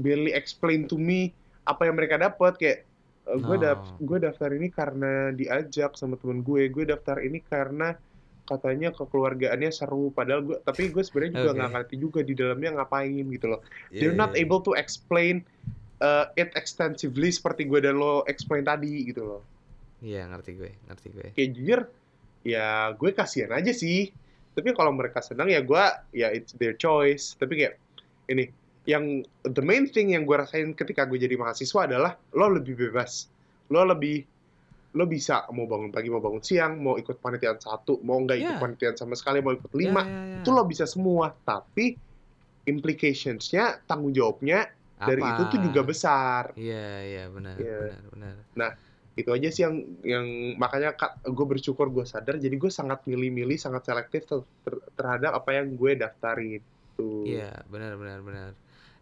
barely 0.01 0.33
explain 0.33 0.89
to 0.89 0.97
me 0.97 1.29
apa 1.69 1.85
yang 1.85 1.95
mereka 1.95 2.17
dapat 2.17 2.57
kayak 2.57 2.79
gue 3.25 3.57
dap 3.57 3.81
Oh. 3.81 3.97
gue 4.05 4.17
daftar 4.21 4.53
ini 4.53 4.69
karena 4.69 5.33
diajak 5.33 5.97
sama 5.97 6.13
temen 6.17 6.41
gue 6.45 6.69
gue 6.69 6.85
daftar 6.85 7.17
ini 7.21 7.41
karena 7.41 7.97
katanya 8.45 8.93
kekeluargaannya 8.93 9.73
seru 9.73 10.13
padahal 10.13 10.41
gue 10.45 10.57
tapi 10.61 10.93
gue 10.93 11.01
sebenarnya 11.01 11.33
juga 11.41 11.51
nggak 11.57 11.71
ngerti 11.73 11.95
juga 11.97 12.19
di 12.21 12.33
dalamnya 12.37 12.77
ngapain 12.77 13.25
gitu 13.33 13.45
loh 13.49 13.61
Iya, 13.89 13.97
they're 13.97 14.17
not 14.17 14.37
iya. 14.37 14.45
able 14.45 14.61
to 14.61 14.77
explain 14.77 15.41
uh, 15.99 16.25
it 16.33 16.51
extensively 16.53 17.29
seperti 17.29 17.63
gue 17.63 17.79
dan 17.79 17.95
lo 17.95 18.25
explain 18.25 18.63
tadi 18.63 19.05
gitu 19.05 19.23
loh 19.25 19.41
Iya 19.99 20.27
ngerti 20.27 20.51
gue, 20.53 20.71
ngerti 20.85 21.07
gue. 21.09 21.27
kayak 21.33 21.49
jujur 21.51 21.79
ya 22.43 22.67
gue 22.91 23.09
kasihan 23.11 23.51
aja 23.51 23.71
sih 23.71 24.11
tapi 24.53 24.71
kalau 24.71 24.91
mereka 24.91 25.19
senang 25.19 25.47
ya 25.47 25.59
gue 25.59 25.83
ya 26.13 26.29
it's 26.29 26.53
their 26.55 26.73
choice 26.73 27.33
tapi 27.35 27.57
kayak 27.57 27.75
ini 28.27 28.47
yang 28.85 29.19
the 29.43 29.59
main 29.59 29.85
thing 29.85 30.13
yang 30.13 30.23
gue 30.23 30.35
rasain 30.35 30.71
ketika 30.71 31.03
gue 31.03 31.17
jadi 31.17 31.33
mahasiswa 31.35 31.89
adalah 31.89 32.13
lo 32.31 32.47
lebih 32.49 32.77
bebas 32.77 33.25
lo 33.67 33.81
lebih 33.81 34.21
lo 34.93 35.03
bisa 35.03 35.43
mau 35.49 35.65
bangun 35.65 35.89
pagi 35.89 36.07
mau 36.07 36.21
bangun 36.21 36.39
siang 36.39 36.77
mau 36.77 36.95
ikut 36.95 37.17
panitiaan 37.17 37.57
satu 37.57 37.97
mau 37.99 38.15
nggak 38.15 38.37
ikut 38.37 38.47
Yeah. 38.47 38.61
panitiaan 38.61 38.95
sama 38.95 39.17
sekali 39.17 39.41
mau 39.41 39.51
ikut 39.51 39.67
Ya, 39.67 39.79
lima 39.81 40.01
ya, 40.01 40.07
ya. 40.07 40.37
itu 40.39 40.49
lo 40.51 40.63
bisa 40.63 40.85
semua 40.85 41.33
tapi 41.41 41.97
implicationsnya 42.65 43.83
tanggung 43.83 44.11
jawabnya 44.11 44.69
dari 44.99 45.21
Apa? 45.21 45.31
itu 45.35 45.43
tuh 45.51 45.59
juga 45.59 45.81
besar 45.83 46.43
Iya, 46.55 46.87
iya 47.03 47.23
benar, 47.29 47.55
Iya. 47.59 47.77
benar, 47.79 48.35
benar. 48.53 48.73
itu 49.15 49.31
aja 49.31 49.47
sih 49.47 49.63
yang 49.63 49.75
yang 50.03 50.25
makanya 50.59 50.91
gue 51.23 51.45
bersyukur 51.47 51.87
gue 51.87 52.03
sadar 52.03 52.35
jadi 52.35 52.51
gue 52.51 52.67
sangat 52.67 53.07
milih-milih 53.07 53.55
sangat 53.55 53.87
selektif 53.87 54.27
ter- 54.27 54.43
ter- 54.67 54.83
terhadap 54.99 55.39
apa 55.39 55.55
yang 55.55 55.71
gue 55.79 55.95
daftarin 55.95 56.59
tuh 56.99 57.23
Iya, 57.23 57.63
benar, 57.71 57.95
benar, 57.95 58.19
benar. 58.19 58.51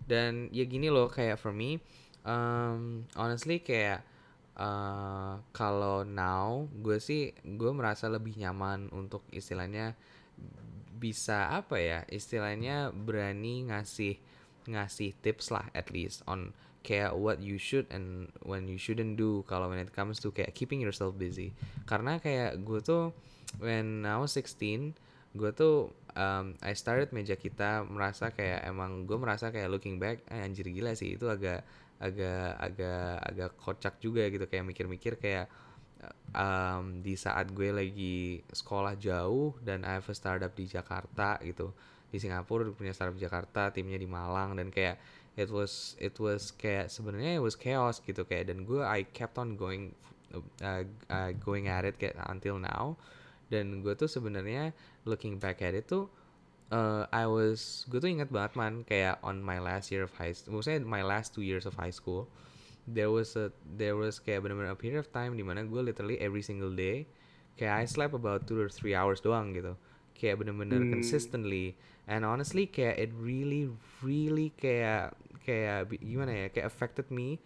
Dan 0.06 0.54
ya 0.54 0.70
gini 0.70 0.94
loh, 0.94 1.10
kayak 1.10 1.42
for 1.42 1.50
me, 1.50 1.82
um, 2.28 3.08
honestly 3.18 3.58
kayak 3.64 4.06
uh, 4.54 5.42
kalau 5.50 6.06
now 6.06 6.70
gue 6.70 7.02
sih 7.02 7.34
gue 7.42 7.72
merasa 7.74 8.06
lebih 8.06 8.38
nyaman 8.38 8.94
untuk 8.94 9.26
istilahnya 9.34 9.98
bisa 10.94 11.52
apa 11.52 11.80
ya, 11.82 12.00
istilahnya 12.08 12.94
berani 12.94 13.68
ngasih 13.68 14.16
ngasih 14.68 15.16
tips 15.24 15.52
lah 15.52 15.68
at 15.74 15.90
least 15.90 16.22
on 16.28 16.52
kayak 16.84 17.16
what 17.16 17.40
you 17.40 17.56
should 17.56 17.88
and 17.88 18.28
when 18.44 18.68
you 18.68 18.76
shouldn't 18.76 19.16
do 19.16 19.48
kalau 19.48 19.72
when 19.72 19.80
it 19.80 19.96
comes 19.96 20.20
to 20.20 20.30
kayak 20.36 20.52
keeping 20.52 20.84
yourself 20.84 21.16
busy. 21.16 21.56
Karena 21.88 22.20
kayak 22.20 22.60
gue 22.68 22.80
tuh 22.84 23.16
when 23.64 24.04
I 24.04 24.20
was 24.20 24.36
16 24.36 24.96
gue 25.34 25.50
tuh 25.50 25.90
um, 26.14 26.54
I 26.62 26.78
started 26.78 27.10
meja 27.10 27.34
kita 27.34 27.82
merasa 27.90 28.30
kayak 28.30 28.70
emang 28.70 29.10
gue 29.10 29.18
merasa 29.18 29.50
kayak 29.50 29.70
looking 29.70 29.98
back 29.98 30.22
eh, 30.30 30.46
anjir 30.46 30.70
gila 30.70 30.94
sih 30.94 31.18
itu 31.18 31.26
agak 31.26 31.66
agak 31.98 32.54
agak 32.62 33.18
agak 33.26 33.52
kocak 33.58 33.96
juga 33.98 34.30
gitu 34.30 34.46
kayak 34.46 34.70
mikir-mikir 34.70 35.18
kayak 35.18 35.50
um, 36.36 37.00
di 37.02 37.16
saat 37.18 37.50
gue 37.50 37.70
lagi 37.74 38.44
sekolah 38.52 39.00
jauh 39.00 39.58
dan 39.64 39.82
I 39.88 39.98
have 39.98 40.10
a 40.10 40.16
startup 40.16 40.54
di 40.54 40.70
Jakarta 40.70 41.40
gitu 41.42 41.74
di 42.14 42.22
Singapura 42.22 42.70
punya 42.70 42.94
startup 42.94 43.18
di 43.18 43.26
Jakarta 43.26 43.74
timnya 43.74 43.98
di 43.98 44.06
Malang 44.06 44.54
dan 44.54 44.70
kayak 44.70 45.02
it 45.34 45.50
was 45.50 45.98
it 45.98 46.14
was 46.22 46.54
kayak 46.54 46.94
sebenarnya 46.94 47.42
it 47.42 47.44
was 47.44 47.58
chaos 47.58 47.98
gitu 48.06 48.22
kayak 48.22 48.54
dan 48.54 48.70
gue 48.70 48.86
I 48.86 49.10
kept 49.10 49.42
on 49.42 49.58
going 49.58 49.98
uh, 50.38 50.86
uh, 51.10 51.32
going 51.42 51.66
at 51.66 51.90
it 51.90 51.98
kayak 51.98 52.14
until 52.30 52.62
now 52.62 52.94
dan 53.50 53.82
gue 53.82 53.98
tuh 53.98 54.06
sebenarnya 54.06 54.78
looking 55.10 55.42
back 55.42 55.66
at 55.66 55.74
it 55.74 55.90
tuh 55.90 56.06
uh, 56.70 57.10
I 57.10 57.26
was 57.26 57.90
gue 57.90 57.98
tuh 57.98 58.14
ingat 58.14 58.30
banget 58.30 58.54
man 58.54 58.86
kayak 58.86 59.18
on 59.26 59.42
my 59.42 59.58
last 59.58 59.90
year 59.90 60.06
of 60.06 60.14
high 60.14 60.38
school 60.38 60.62
maksudnya 60.62 60.86
my 60.86 61.02
last 61.02 61.34
two 61.34 61.42
years 61.42 61.66
of 61.66 61.74
high 61.74 61.94
school 61.94 62.30
there 62.86 63.10
was 63.10 63.34
a 63.34 63.50
there 63.66 63.98
was 63.98 64.22
kayak 64.22 64.46
bener-bener 64.46 64.70
a 64.70 64.78
period 64.78 65.02
of 65.02 65.10
time 65.10 65.34
di 65.34 65.42
mana 65.42 65.66
gue 65.66 65.82
literally 65.82 66.22
every 66.22 66.46
single 66.46 66.70
day 66.70 67.10
kayak 67.58 67.74
I 67.74 67.84
slept 67.90 68.14
about 68.14 68.46
two 68.46 68.58
or 68.58 68.70
three 68.70 68.94
hours 68.94 69.18
doang 69.18 69.58
gitu 69.58 69.74
kayak 70.14 70.46
bener-bener 70.46 70.86
Hmm. 70.86 70.94
consistently 70.94 71.74
and 72.08 72.28
honestly 72.28 72.68
kayak 72.68 73.00
it 73.00 73.12
really 73.16 73.72
really 74.04 74.52
kayak 74.56 75.16
kayak 75.44 75.92
gimana 76.00 76.32
ya 76.32 76.48
kayak 76.52 76.68
affected 76.68 77.08
me. 77.12 77.40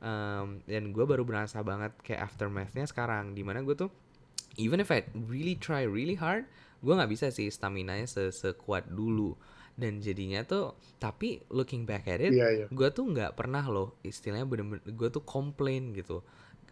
Um, 0.00 0.64
dan 0.64 0.96
gue 0.96 1.04
baru 1.04 1.28
berasa 1.28 1.60
banget 1.60 1.92
kayak 2.00 2.24
aftermathnya 2.24 2.88
sekarang 2.88 3.36
di 3.36 3.44
mana 3.44 3.60
gue 3.60 3.76
tuh 3.76 3.92
even 4.56 4.80
if 4.80 4.88
I 4.88 5.04
really 5.28 5.60
try 5.60 5.84
really 5.84 6.16
hard 6.16 6.48
gue 6.80 6.92
nggak 6.96 7.12
bisa 7.12 7.28
sih 7.28 7.52
stamina 7.52 8.00
nya 8.00 8.08
se 8.08 8.32
sekuat 8.32 8.88
dulu. 8.88 9.36
Dan 9.80 10.00
jadinya 10.04 10.44
tuh 10.44 10.76
tapi 11.00 11.40
looking 11.48 11.88
back 11.88 12.04
at 12.04 12.20
it 12.20 12.36
Iya, 12.36 12.48
iya. 12.52 12.66
gue 12.68 12.88
tuh 12.92 13.08
nggak 13.12 13.32
pernah 13.32 13.64
loh 13.64 13.96
istilahnya 14.04 14.44
bener-bener 14.44 14.84
gue 14.84 15.08
tuh 15.08 15.24
complain 15.24 15.96
gitu 15.96 16.20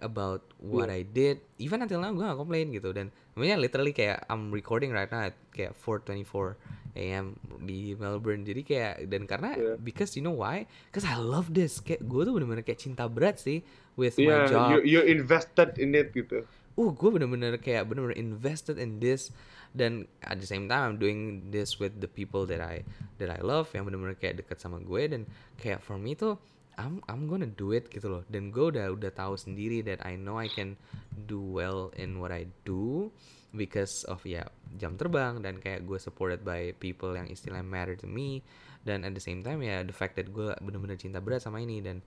about 0.01 0.43
what 0.59 0.89
I 0.89 1.03
did 1.03 1.43
even 1.59 1.81
until 1.81 1.99
now 1.99 2.11
gue 2.11 2.23
gak 2.23 2.39
complain 2.39 2.71
gitu. 2.71 2.91
Dan 2.91 3.11
sebenarnya 3.33 3.57
literally 3.59 3.93
kayak 3.93 4.27
I'm 4.27 4.51
recording 4.51 4.91
right 4.91 5.09
now 5.09 5.27
at 5.27 5.37
kayak 5.51 5.75
4:24 5.77 6.55
a.m. 6.95 7.39
di 7.63 7.95
Melbourne. 7.95 8.43
Jadi 8.43 8.63
kayak 8.63 9.07
dan 9.07 9.25
karena 9.25 9.51
Yeah. 9.55 9.77
because 9.79 10.15
you 10.15 10.23
know 10.23 10.35
why? 10.35 10.67
Because 10.91 11.07
I 11.07 11.19
love 11.19 11.53
this. 11.53 11.79
Kayak 11.79 12.07
gue 12.07 12.23
tuh 12.25 12.33
bener-bener 12.35 12.63
kayak 12.63 12.81
cinta 12.81 13.07
berat 13.07 13.39
sih 13.39 13.63
with 13.95 14.19
my 14.19 14.27
Iya, 14.27 14.39
job. 14.47 14.67
you, 14.75 14.99
you 14.99 15.01
invested 15.05 15.79
in 15.79 15.95
it 15.95 16.11
gitu. 16.13 16.43
uh 16.79 16.91
gue 16.95 17.11
bener-bener 17.11 17.59
kayak 17.59 17.91
bener-bener 17.91 18.15
invested 18.15 18.79
in 18.79 19.03
this. 19.03 19.35
Dan 19.71 20.07
at 20.23 20.39
the 20.39 20.49
same 20.49 20.65
time 20.67 20.95
I'm 20.95 20.97
doing 20.97 21.51
this 21.51 21.77
with 21.77 21.99
the 21.99 22.09
people 22.09 22.47
that 22.47 22.63
I 22.63 22.87
that 23.19 23.29
I 23.29 23.43
love 23.43 23.71
yang 23.75 23.85
bener-bener 23.85 24.15
kayak 24.15 24.43
deket 24.43 24.59
sama 24.59 24.79
gue. 24.79 25.03
Dan 25.11 25.23
kayak 25.59 25.83
for 25.83 25.99
me 25.99 26.15
tuh 26.15 26.39
I'm 26.79 27.03
I'm 27.11 27.27
gonna 27.27 27.51
do 27.51 27.75
it 27.75 27.91
gitu 27.91 28.07
loh. 28.07 28.23
Dan 28.31 28.55
gue 28.55 28.71
udah 28.73 28.95
udah 28.95 29.11
tahu 29.11 29.35
sendiri 29.35 29.83
that 29.91 29.99
I 30.07 30.15
know 30.15 30.39
I 30.39 30.47
can 30.47 30.79
do 31.27 31.43
well 31.43 31.91
in 31.99 32.23
what 32.23 32.31
I 32.31 32.47
do 32.63 33.11
because 33.51 34.07
of 34.07 34.23
ya 34.23 34.47
jam 34.79 34.95
terbang 34.95 35.43
dan 35.43 35.59
kayak 35.59 35.83
gue 35.83 35.99
supported 35.99 36.47
by 36.47 36.73
people 36.79 37.19
yang 37.19 37.27
istilahnya 37.27 37.67
matter 37.67 37.99
to 37.99 38.07
me. 38.07 38.47
Dan 38.87 39.03
at 39.03 39.13
the 39.13 39.21
same 39.21 39.43
time 39.43 39.59
ya 39.61 39.83
the 39.83 39.93
fact 39.93 40.15
that 40.17 40.31
gue 40.31 40.55
bener-bener 40.63 40.95
cinta 40.95 41.19
berat 41.19 41.43
sama 41.43 41.59
ini. 41.59 41.83
Dan 41.83 42.01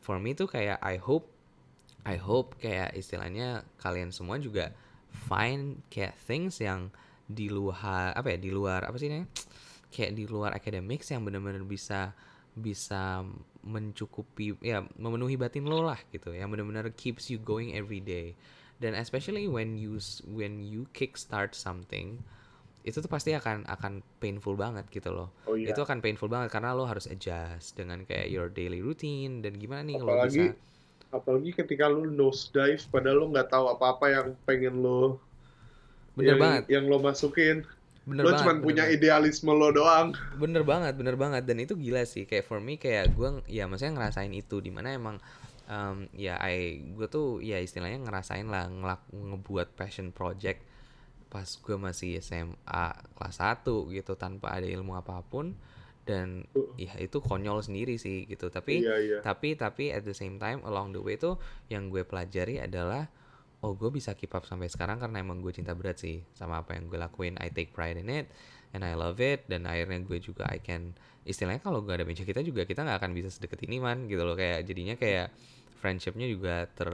for 0.00 0.16
me 0.16 0.32
tuh 0.32 0.48
kayak 0.48 0.80
I 0.80 0.96
hope 0.96 1.28
I 2.08 2.16
hope 2.16 2.56
kayak 2.60 2.96
istilahnya 2.96 3.64
kalian 3.80 4.08
semua 4.08 4.40
juga 4.40 4.72
find 5.28 5.84
kayak 5.92 6.16
things 6.24 6.60
yang 6.60 6.88
di 7.24 7.48
luar 7.48 8.12
apa 8.12 8.36
ya 8.36 8.38
di 8.40 8.52
luar 8.52 8.84
apa 8.84 8.96
sih 9.00 9.08
ini 9.08 9.24
kayak 9.88 10.12
di 10.12 10.28
luar 10.28 10.52
academics 10.52 11.08
yang 11.08 11.24
benar-benar 11.24 11.64
bisa 11.64 12.12
bisa 12.52 13.24
mencukupi 13.64 14.54
ya 14.60 14.84
memenuhi 15.00 15.34
batin 15.34 15.64
lo 15.64 15.80
lah 15.82 15.96
gitu 16.12 16.30
yang 16.30 16.52
benar-benar 16.52 16.92
keeps 16.94 17.32
you 17.32 17.40
going 17.40 17.72
every 17.72 17.98
day 17.98 18.36
dan 18.78 18.92
especially 18.92 19.48
when 19.48 19.80
you 19.80 19.96
when 20.28 20.60
you 20.60 20.84
kickstart 20.92 21.56
something 21.56 22.20
itu 22.84 23.00
tuh 23.00 23.08
pasti 23.08 23.32
akan 23.32 23.64
akan 23.64 24.04
painful 24.20 24.52
banget 24.60 24.84
gitu 24.92 25.08
loh 25.08 25.32
Oh 25.48 25.56
iya. 25.56 25.72
itu 25.72 25.80
akan 25.80 26.04
painful 26.04 26.28
banget 26.28 26.52
karena 26.52 26.76
lo 26.76 26.84
harus 26.84 27.08
adjust 27.08 27.72
dengan 27.74 28.04
kayak 28.04 28.28
your 28.28 28.52
daily 28.52 28.84
routine 28.84 29.40
dan 29.40 29.56
gimana 29.56 29.80
nih 29.80 29.96
lo 29.96 30.12
apalagi 30.12 30.52
bisa 30.52 30.60
apalagi 31.08 31.50
ketika 31.56 31.88
lu 31.88 32.10
nose 32.10 32.52
dive 32.52 32.84
padahal 32.92 33.24
lu 33.24 33.26
nggak 33.32 33.48
tahu 33.48 33.72
apa-apa 33.72 34.06
yang 34.12 34.26
pengen 34.44 34.84
lo 34.84 35.16
Bener 36.14 36.34
yang, 36.34 36.38
banget. 36.38 36.62
yang 36.70 36.84
lo 36.86 37.02
masukin. 37.02 37.66
Bener 38.04 38.22
lo 38.22 38.28
banget 38.30 38.40
cuma 38.44 38.52
bener 38.52 38.64
punya 38.64 38.84
banget. 38.84 38.96
idealisme 39.00 39.50
lo 39.50 39.68
doang. 39.72 40.08
bener 40.36 40.62
banget 40.62 40.92
bener 40.94 41.16
banget 41.16 41.42
dan 41.48 41.56
itu 41.60 41.72
gila 41.74 42.04
sih 42.04 42.28
kayak 42.28 42.44
for 42.44 42.60
me 42.60 42.76
kayak 42.76 43.12
gue 43.16 43.40
ya 43.48 43.64
maksudnya 43.64 43.96
ngerasain 43.96 44.32
itu 44.32 44.60
di 44.60 44.68
mana 44.68 44.92
emang 44.92 45.16
um, 45.68 46.04
ya 46.12 46.36
I 46.40 46.84
gue 46.92 47.08
tuh 47.08 47.40
ya 47.40 47.60
istilahnya 47.60 48.04
ngerasain 48.04 48.44
lah 48.48 48.68
ngelak, 48.68 49.08
ngebuat 49.08 49.72
passion 49.72 50.12
project 50.12 50.60
pas 51.32 51.48
gue 51.48 51.76
masih 51.80 52.22
SMA 52.22 52.84
kelas 53.18 53.36
1 53.42 53.66
gitu 53.90 54.12
tanpa 54.14 54.54
ada 54.54 54.68
ilmu 54.68 54.94
apa 54.94 55.18
pun 55.26 55.56
dan 56.04 56.44
ya 56.76 56.92
itu 57.00 57.18
konyol 57.18 57.64
sendiri 57.64 57.96
sih 57.96 58.28
gitu 58.28 58.52
tapi 58.52 58.84
Iya, 58.84 58.94
iya. 59.00 59.18
tapi 59.24 59.56
tapi 59.56 59.88
at 59.90 60.04
the 60.04 60.12
same 60.12 60.36
time 60.36 60.60
along 60.68 60.92
the 60.92 61.00
way 61.00 61.16
tuh 61.16 61.40
yang 61.72 61.88
gue 61.88 62.04
pelajari 62.04 62.60
adalah 62.60 63.08
oh 63.64 63.72
gue 63.72 63.88
bisa 63.88 64.12
keep 64.12 64.36
up 64.36 64.44
sampai 64.44 64.68
sekarang 64.68 65.00
karena 65.00 65.24
emang 65.24 65.40
gue 65.40 65.48
cinta 65.48 65.72
berat 65.72 65.96
sih 65.96 66.20
sama 66.36 66.60
apa 66.60 66.76
yang 66.76 66.92
gue 66.92 67.00
lakuin. 67.00 67.40
I 67.40 67.48
take 67.48 67.72
pride 67.72 67.96
in 67.96 68.12
it 68.12 68.28
and 68.76 68.84
I 68.84 68.92
love 68.92 69.16
it. 69.24 69.48
Dan 69.48 69.64
akhirnya 69.64 70.04
gue 70.04 70.20
juga 70.20 70.44
I 70.52 70.60
can 70.60 70.92
istilahnya 71.24 71.64
kalau 71.64 71.80
gak 71.80 72.04
ada 72.04 72.06
meja 72.06 72.28
kita 72.28 72.44
juga 72.44 72.68
kita 72.68 72.84
nggak 72.84 73.00
akan 73.00 73.16
bisa 73.16 73.32
sedekat 73.32 73.64
ini 73.64 73.80
man 73.80 74.04
gitu 74.04 74.20
loh. 74.20 74.36
Kayak 74.36 74.68
jadinya 74.68 75.00
kayak 75.00 75.32
friendshipnya 75.80 76.28
juga 76.28 76.68
ter 76.76 76.92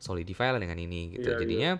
solidify 0.00 0.56
lah 0.56 0.60
dengan 0.64 0.80
ini 0.80 1.20
gitu. 1.20 1.28
Iya, 1.28 1.36
iya. 1.36 1.40
jadinya 1.44 1.70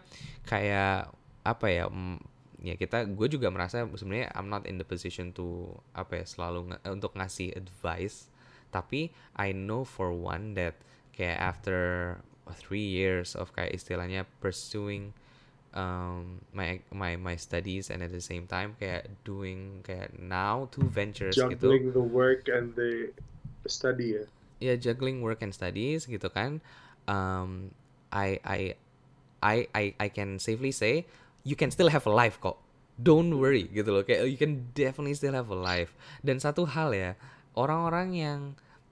kayak 0.44 0.96
apa 1.40 1.66
ya 1.72 1.88
mm, 1.88 2.20
ya 2.60 2.76
kita 2.76 3.08
gue 3.08 3.28
juga 3.32 3.48
merasa 3.48 3.88
sebenarnya 3.88 4.28
I'm 4.36 4.52
not 4.52 4.68
in 4.68 4.76
the 4.76 4.84
position 4.84 5.32
to 5.32 5.72
apa 5.96 6.20
ya 6.20 6.24
selalu 6.28 6.76
nge- 6.76 6.82
eh, 6.84 6.92
untuk 6.92 7.16
ngasih 7.16 7.56
advice. 7.56 8.28
Tapi 8.68 9.08
I 9.40 9.56
know 9.56 9.88
for 9.88 10.12
one 10.12 10.52
that 10.60 10.76
kayak 11.16 11.40
after 11.40 11.80
three 12.54 12.84
years 12.84 13.34
of 13.38 13.52
kayak 13.54 13.74
istilahnya 13.74 14.26
pursuing 14.38 15.14
um, 15.74 16.42
my 16.52 16.80
my 16.90 17.14
my 17.16 17.36
studies 17.36 17.90
and 17.90 18.02
at 18.02 18.10
the 18.10 18.22
same 18.22 18.46
time 18.46 18.74
kayak 18.78 19.10
doing 19.22 19.82
kayak 19.86 20.14
now 20.18 20.66
two 20.74 20.86
ventures 20.90 21.38
gitu. 21.38 21.50
Juggling 21.54 21.94
the 21.94 22.02
work 22.02 22.50
and 22.50 22.74
the 22.74 23.10
study 23.66 24.18
ya. 24.18 24.24
ya 24.60 24.74
juggling 24.76 25.22
work 25.24 25.40
and 25.40 25.54
studies 25.54 26.04
gitu 26.06 26.28
kan. 26.30 26.58
Um, 27.06 27.74
I 28.10 28.38
I 28.42 28.60
I 29.40 29.56
I 29.72 29.84
I 29.96 30.08
can 30.10 30.36
safely 30.42 30.74
say 30.74 31.06
you 31.46 31.56
can 31.56 31.70
still 31.72 31.88
have 31.88 32.04
a 32.04 32.12
life 32.12 32.38
kok. 32.42 32.58
Don't 33.00 33.32
worry 33.40 33.64
gitu 33.72 33.96
loh 33.96 34.04
kayak 34.04 34.28
you 34.28 34.36
can 34.36 34.68
definitely 34.76 35.16
still 35.16 35.32
have 35.32 35.48
a 35.48 35.56
life. 35.56 35.96
Dan 36.20 36.36
satu 36.36 36.68
hal 36.68 36.92
ya 36.92 37.16
orang-orang 37.56 38.12
yang 38.12 38.40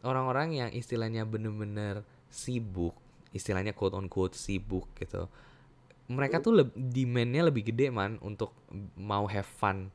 orang-orang 0.03 0.57
yang 0.57 0.71
istilahnya 0.73 1.27
bener-bener 1.29 2.07
sibuk 2.31 2.95
istilahnya 3.39 3.73
quote 3.73 3.95
on 3.95 4.11
quote 4.11 4.35
sibuk 4.35 4.91
gitu. 4.99 5.31
Mereka 6.11 6.43
tuh 6.43 6.65
leb- 6.65 6.75
demandnya 6.75 7.47
lebih 7.47 7.71
gede 7.71 7.95
man 7.95 8.19
untuk 8.21 8.53
mau 8.99 9.25
have 9.31 9.47
fun. 9.47 9.93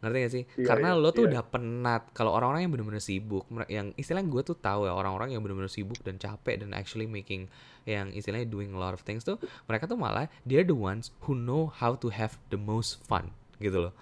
Ngerti 0.00 0.16
gak 0.16 0.32
sih? 0.32 0.44
Iya, 0.56 0.66
karena 0.66 0.96
iya, 0.96 1.00
lo 1.00 1.08
tuh 1.12 1.28
iya. 1.28 1.30
udah 1.36 1.42
penat. 1.44 2.02
Kalau 2.16 2.32
orang-orang 2.32 2.64
yang 2.64 2.72
bener-bener 2.72 3.04
sibuk 3.04 3.44
yang 3.68 3.92
istilahnya 4.00 4.32
gue 4.32 4.42
tuh 4.42 4.56
tahu 4.56 4.88
ya 4.88 4.96
orang-orang 4.96 5.36
yang 5.36 5.44
bener-bener 5.44 5.68
sibuk 5.68 6.00
dan 6.00 6.16
capek 6.16 6.64
dan 6.64 6.72
actually 6.72 7.04
making 7.04 7.52
yang 7.84 8.08
istilahnya 8.16 8.48
doing 8.48 8.72
a 8.72 8.78
lot 8.80 8.96
of 8.96 9.04
things 9.04 9.24
tuh 9.24 9.40
mereka 9.64 9.88
tuh 9.88 9.96
malah 9.96 10.28
they're 10.44 10.66
the 10.66 10.76
ones 10.76 11.12
who 11.24 11.32
know 11.32 11.72
how 11.72 11.96
to 11.96 12.12
have 12.12 12.36
the 12.52 12.60
most 12.60 13.00
fun 13.04 13.32
gitu 13.60 13.88
loh. 13.88 13.92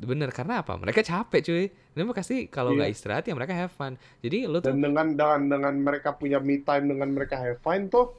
Bener 0.00 0.32
karena 0.32 0.64
apa 0.64 0.80
mereka 0.80 1.04
capek 1.04 1.40
cuy 1.44 1.64
dan 1.92 2.08
pasti 2.16 2.48
kalau 2.48 2.72
nggak 2.72 2.88
istirahat 2.88 3.24
ya 3.28 3.36
mereka 3.36 3.52
have 3.52 3.72
fun 3.72 4.00
jadi 4.24 4.48
lo 4.48 4.64
tuh 4.64 4.72
Dan 4.72 4.80
dengan 4.80 5.12
dengan 5.12 5.40
dengan 5.52 5.74
mereka 5.76 6.16
punya 6.16 6.40
me 6.40 6.64
time 6.64 6.88
dengan 6.88 7.12
mereka 7.12 7.36
have 7.36 7.60
fun 7.60 7.92
tuh 7.92 8.16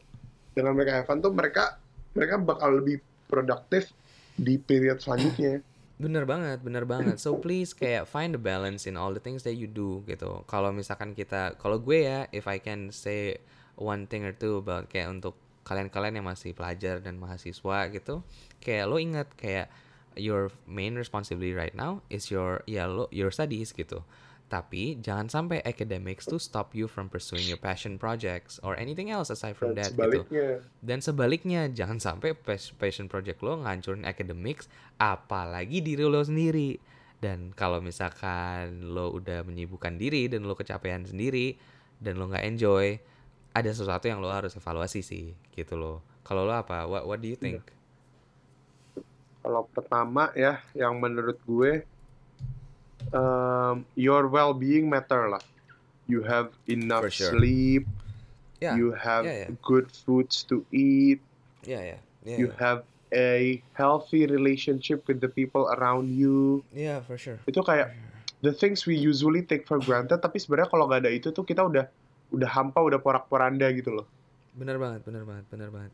dengan 0.54 0.78
mereka 0.78 1.02
have 1.02 1.08
fun 1.10 1.20
tuh 1.20 1.34
mereka 1.34 1.82
mereka 2.13 2.36
bakal 2.38 2.78
lebih 2.78 3.00
produktif 3.32 3.96
di 4.36 4.60
period 4.60 5.00
selanjutnya. 5.00 5.63
Bener 6.02 6.26
banget, 6.26 6.65
bener 6.65 6.82
banget. 6.82 7.22
So 7.22 7.38
please 7.38 7.78
kayak 7.78 8.10
find 8.10 8.34
the 8.34 8.41
balance 8.41 8.89
in 8.89 8.98
all 8.98 9.13
the 9.13 9.22
things 9.22 9.46
that 9.46 9.54
you 9.54 9.70
do 9.70 10.02
gitu. 10.10 10.41
Kalau 10.50 10.74
misalkan 10.74 11.13
kita, 11.13 11.54
kalau 11.62 11.78
gue 11.78 12.10
ya, 12.10 12.26
if 12.34 12.50
I 12.50 12.58
can 12.58 12.89
say 12.89 13.38
one 13.78 14.10
thing 14.10 14.26
or 14.26 14.34
two 14.34 14.65
about 14.65 14.89
kayak 14.89 15.13
untuk 15.13 15.38
kalian-kalian 15.62 16.17
yang 16.17 16.26
masih 16.26 16.58
pelajar 16.58 17.06
dan 17.06 17.22
mahasiswa 17.22 17.94
gitu, 17.94 18.26
kayak 18.58 18.89
lo 18.89 18.98
ingat 18.98 19.30
kayak 19.38 19.70
your 20.15 20.52
main 20.67 21.00
responsibility 21.00 21.56
right 21.56 21.76
now 21.76 22.04
is 22.12 22.28
your 22.28 22.65
ya 22.67 22.88
lo 22.88 23.08
your 23.12 23.32
studies 23.32 23.71
gitu. 23.71 24.04
Tapi 24.52 25.00
jangan 25.00 25.32
sampai 25.32 25.63
academics 25.63 26.28
to 26.28 26.36
stop 26.36 26.76
you 26.76 26.84
from 26.84 27.08
pursuing 27.08 27.47
your 27.47 27.56
passion 27.56 27.95
projects 27.95 28.60
or 28.60 28.76
anything 28.76 29.08
else 29.08 29.32
aside 29.32 29.56
from 29.56 29.71
Dan 29.71 29.80
that 29.80 29.95
gitu. 29.95 30.28
Dan 30.84 31.00
sebaliknya, 31.00 31.71
jangan 31.71 32.04
sampai 32.04 32.36
pas- 32.36 32.76
passion 32.76 33.08
project 33.08 33.39
lo 33.39 33.63
ngancurin 33.63 34.04
academics, 34.04 34.67
apalagi 35.00 35.80
diri 35.80 36.04
lo 36.04 36.19
sendiri. 36.19 36.76
Dan 37.24 37.56
kalau 37.56 37.80
misalkan 37.80 38.91
lo 38.91 39.15
udah 39.15 39.47
menyibukkan 39.47 39.95
diri 39.95 40.28
dan 40.28 40.43
lo 40.43 40.60
kecapean 40.60 41.08
sendiri 41.08 41.56
dan 42.04 42.19
lo 42.19 42.28
nggak 42.28 42.43
enjoy, 42.43 43.00
ada 43.56 43.71
sesuatu 43.71 44.12
yang 44.12 44.19
lo 44.19 44.28
harus 44.36 44.52
evaluasi 44.60 45.00
sih, 45.00 45.32
gitu 45.56 45.80
loh. 45.80 46.04
Kalau 46.28 46.43
lo 46.43 46.60
apa? 46.60 46.84
What 46.91 47.08
What 47.08 47.24
do 47.24 47.32
you 47.32 47.39
think? 47.39 47.63
Kalau 49.41 49.65
pertama 49.69 50.30
ya 50.34 50.62
yang 50.73 50.97
menurut 50.97 51.38
gue 51.43 51.82
um, 53.12 53.86
your 53.97 54.27
well-being 54.30 54.88
matter 54.88 55.30
lah. 55.30 55.41
You 56.06 56.21
have 56.23 56.51
enough 56.67 57.08
For 57.08 57.13
sure. 57.13 57.32
sleep, 57.34 57.86
Ya, 58.62 58.77
you 58.77 58.91
have 58.93 59.25
yeah, 59.25 59.47
yeah. 59.47 59.58
good 59.65 59.89
foods 59.89 60.45
to 60.45 60.62
eat, 60.69 61.17
ya, 61.65 61.82
ya, 61.82 61.97
ya, 62.21 62.36
you 62.38 62.47
ya. 62.54 62.58
have 62.62 62.80
a 63.10 63.58
healthy 63.73 64.30
relationship 64.30 65.01
with 65.10 65.17
the 65.17 65.27
people 65.27 65.65
around 65.73 66.13
you 66.13 66.62
Yeah, 66.69 67.01
for 67.01 67.17
sure. 67.17 67.41
itu 67.49 67.58
kayak 67.60 67.91
the 68.45 68.54
things 68.54 68.86
we 68.86 68.93
usually 68.95 69.41
take 69.41 69.65
for 69.65 69.82
granted 69.82 70.21
tapi 70.21 70.38
sebenarnya 70.38 70.69
kalau 70.69 70.86
nggak 70.86 71.04
ada 71.04 71.12
itu 71.12 71.34
tuh 71.34 71.41
kita 71.41 71.65
udah 71.65 71.89
udah 72.32 72.49
hampa 72.54 72.80
udah 72.80 73.01
porak-poranda 73.01 73.65
gitu 73.73 73.91
loh 73.91 74.06
Bener 74.51 74.75
banget, 74.77 75.01
bener 75.08 75.23
banget, 75.23 75.45
bener 75.47 75.69
banget. 75.71 75.91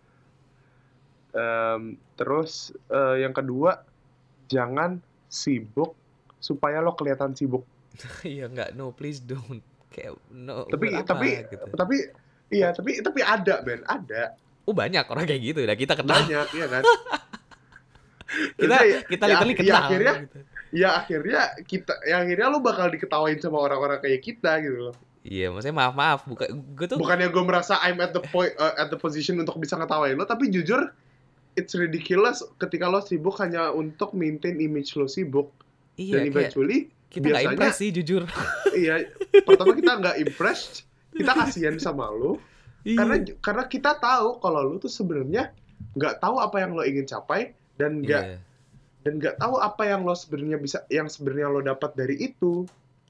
Em, 1.38 1.82
terus 2.18 2.74
eh, 2.90 3.22
yang 3.22 3.30
kedua 3.30 3.86
jangan 4.50 4.98
sibuk 5.30 5.94
supaya 6.42 6.82
lo 6.82 6.98
kelihatan 6.98 7.38
sibuk 7.38 7.62
Iya 8.26 8.50
nggak, 8.50 8.74
no 8.74 8.90
please 8.90 9.22
don't. 9.22 9.62
Kayak 9.94 10.18
no. 10.30 10.66
tapi 10.66 10.90
buat 10.90 11.06
apa, 11.06 11.10
tapi 11.14 11.30
gitu. 11.46 11.66
tapi 11.78 11.98
iya 12.50 12.74
tapi 12.74 12.92
tapi 13.02 13.20
ada 13.22 13.62
Ben 13.62 13.86
ada 13.86 14.34
Oh 14.68 14.76
banyak 14.76 15.08
orang 15.08 15.24
kayak 15.24 15.42
gitu, 15.48 15.60
udah 15.64 15.78
kita 15.80 15.96
kenal. 15.96 16.12
banyak 16.20 16.48
ya 16.52 16.68
kan 16.68 16.84
kita 18.60 18.76
Maksudnya, 18.76 19.00
kita 19.08 19.24
ya, 19.24 19.32
literally 19.32 19.56
ya 19.56 19.62
kenal. 19.64 19.80
akhirnya 19.80 20.14
gitu. 20.20 20.38
ya 20.76 20.90
akhirnya 21.00 21.42
kita 21.64 21.94
ya 22.04 22.16
akhirnya 22.20 22.48
lo 22.52 22.60
bakal 22.60 22.88
diketawain 22.92 23.40
sama 23.40 23.58
orang-orang 23.64 24.02
kayak 24.02 24.26
kita 24.26 24.58
gitu 24.66 24.92
loh 24.92 24.98
Iya, 25.28 25.52
maksudnya 25.52 25.76
maaf 25.76 25.92
maaf, 25.92 26.20
bukan 26.24 26.48
gue 26.72 26.88
tuh 26.88 26.96
bukannya 26.96 27.28
gue 27.28 27.44
merasa 27.44 27.76
I'm 27.84 28.00
at 28.00 28.16
the 28.16 28.24
point 28.24 28.56
uh, 28.56 28.80
at 28.80 28.88
the 28.88 28.96
position 28.96 29.36
untuk 29.36 29.60
bisa 29.60 29.76
ngetawain 29.76 30.16
lo 30.16 30.24
tapi 30.24 30.48
jujur 30.48 30.88
it's 31.58 31.74
ridiculous 31.74 32.46
ketika 32.56 32.86
lo 32.86 33.02
sibuk 33.02 33.36
hanya 33.42 33.74
untuk 33.74 34.14
maintain 34.14 34.56
image 34.58 34.94
lo 34.94 35.10
sibuk 35.10 35.50
iya 35.98 36.22
dan 36.22 36.30
eventually 36.30 36.88
kita 37.10 37.24
biasanya 37.34 37.56
impress 37.56 37.76
sih 37.80 37.90
jujur. 37.90 38.24
iya 38.78 38.96
pertama 39.42 39.74
kita 39.74 39.92
nggak 39.98 40.18
impressed 40.22 40.86
kita 41.12 41.32
kasihan 41.34 41.76
sama 41.78 42.08
lo 42.08 42.38
Iya. 42.86 43.04
karena 43.04 43.16
karena 43.44 43.64
kita 43.68 43.92
tahu 44.00 44.40
kalau 44.40 44.64
lo 44.64 44.76
tuh 44.78 44.88
sebenarnya 44.88 45.52
nggak 45.92 46.24
tahu 46.24 46.40
apa 46.40 46.64
yang 46.64 46.72
lo 46.72 46.88
ingin 46.88 47.04
capai 47.04 47.52
dan 47.76 48.00
nggak 48.00 48.24
Iya. 48.24 48.40
dan 49.04 49.14
nggak 49.20 49.36
tahu 49.36 49.60
apa 49.60 49.84
yang 49.84 50.08
lo 50.08 50.16
sebenarnya 50.16 50.56
bisa 50.56 50.80
yang 50.88 51.12
sebenarnya 51.12 51.52
lo 51.52 51.60
dapat 51.60 51.92
dari 51.98 52.16
itu 52.22 52.64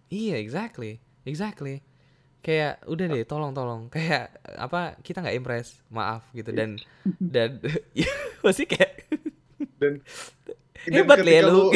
Iya, 0.07 0.39
exactly. 0.39 1.03
Exactly. 1.27 1.83
Kayak 2.39 2.79
udah 2.87 3.05
deh, 3.11 3.27
tolong 3.27 3.51
tolong. 3.51 3.91
Kayak 3.91 4.39
apa 4.55 4.95
kita 5.03 5.19
nggak 5.19 5.35
impress, 5.35 5.83
maaf 5.91 6.23
gitu 6.31 6.55
dan 6.55 6.79
dan 7.19 7.59
ya, 7.91 8.07
masih 8.41 8.65
kayak 8.65 9.05
dan 9.77 10.01
hebat 10.93 11.19
lah 11.19 11.33
ya 11.33 11.41
lu. 11.45 11.69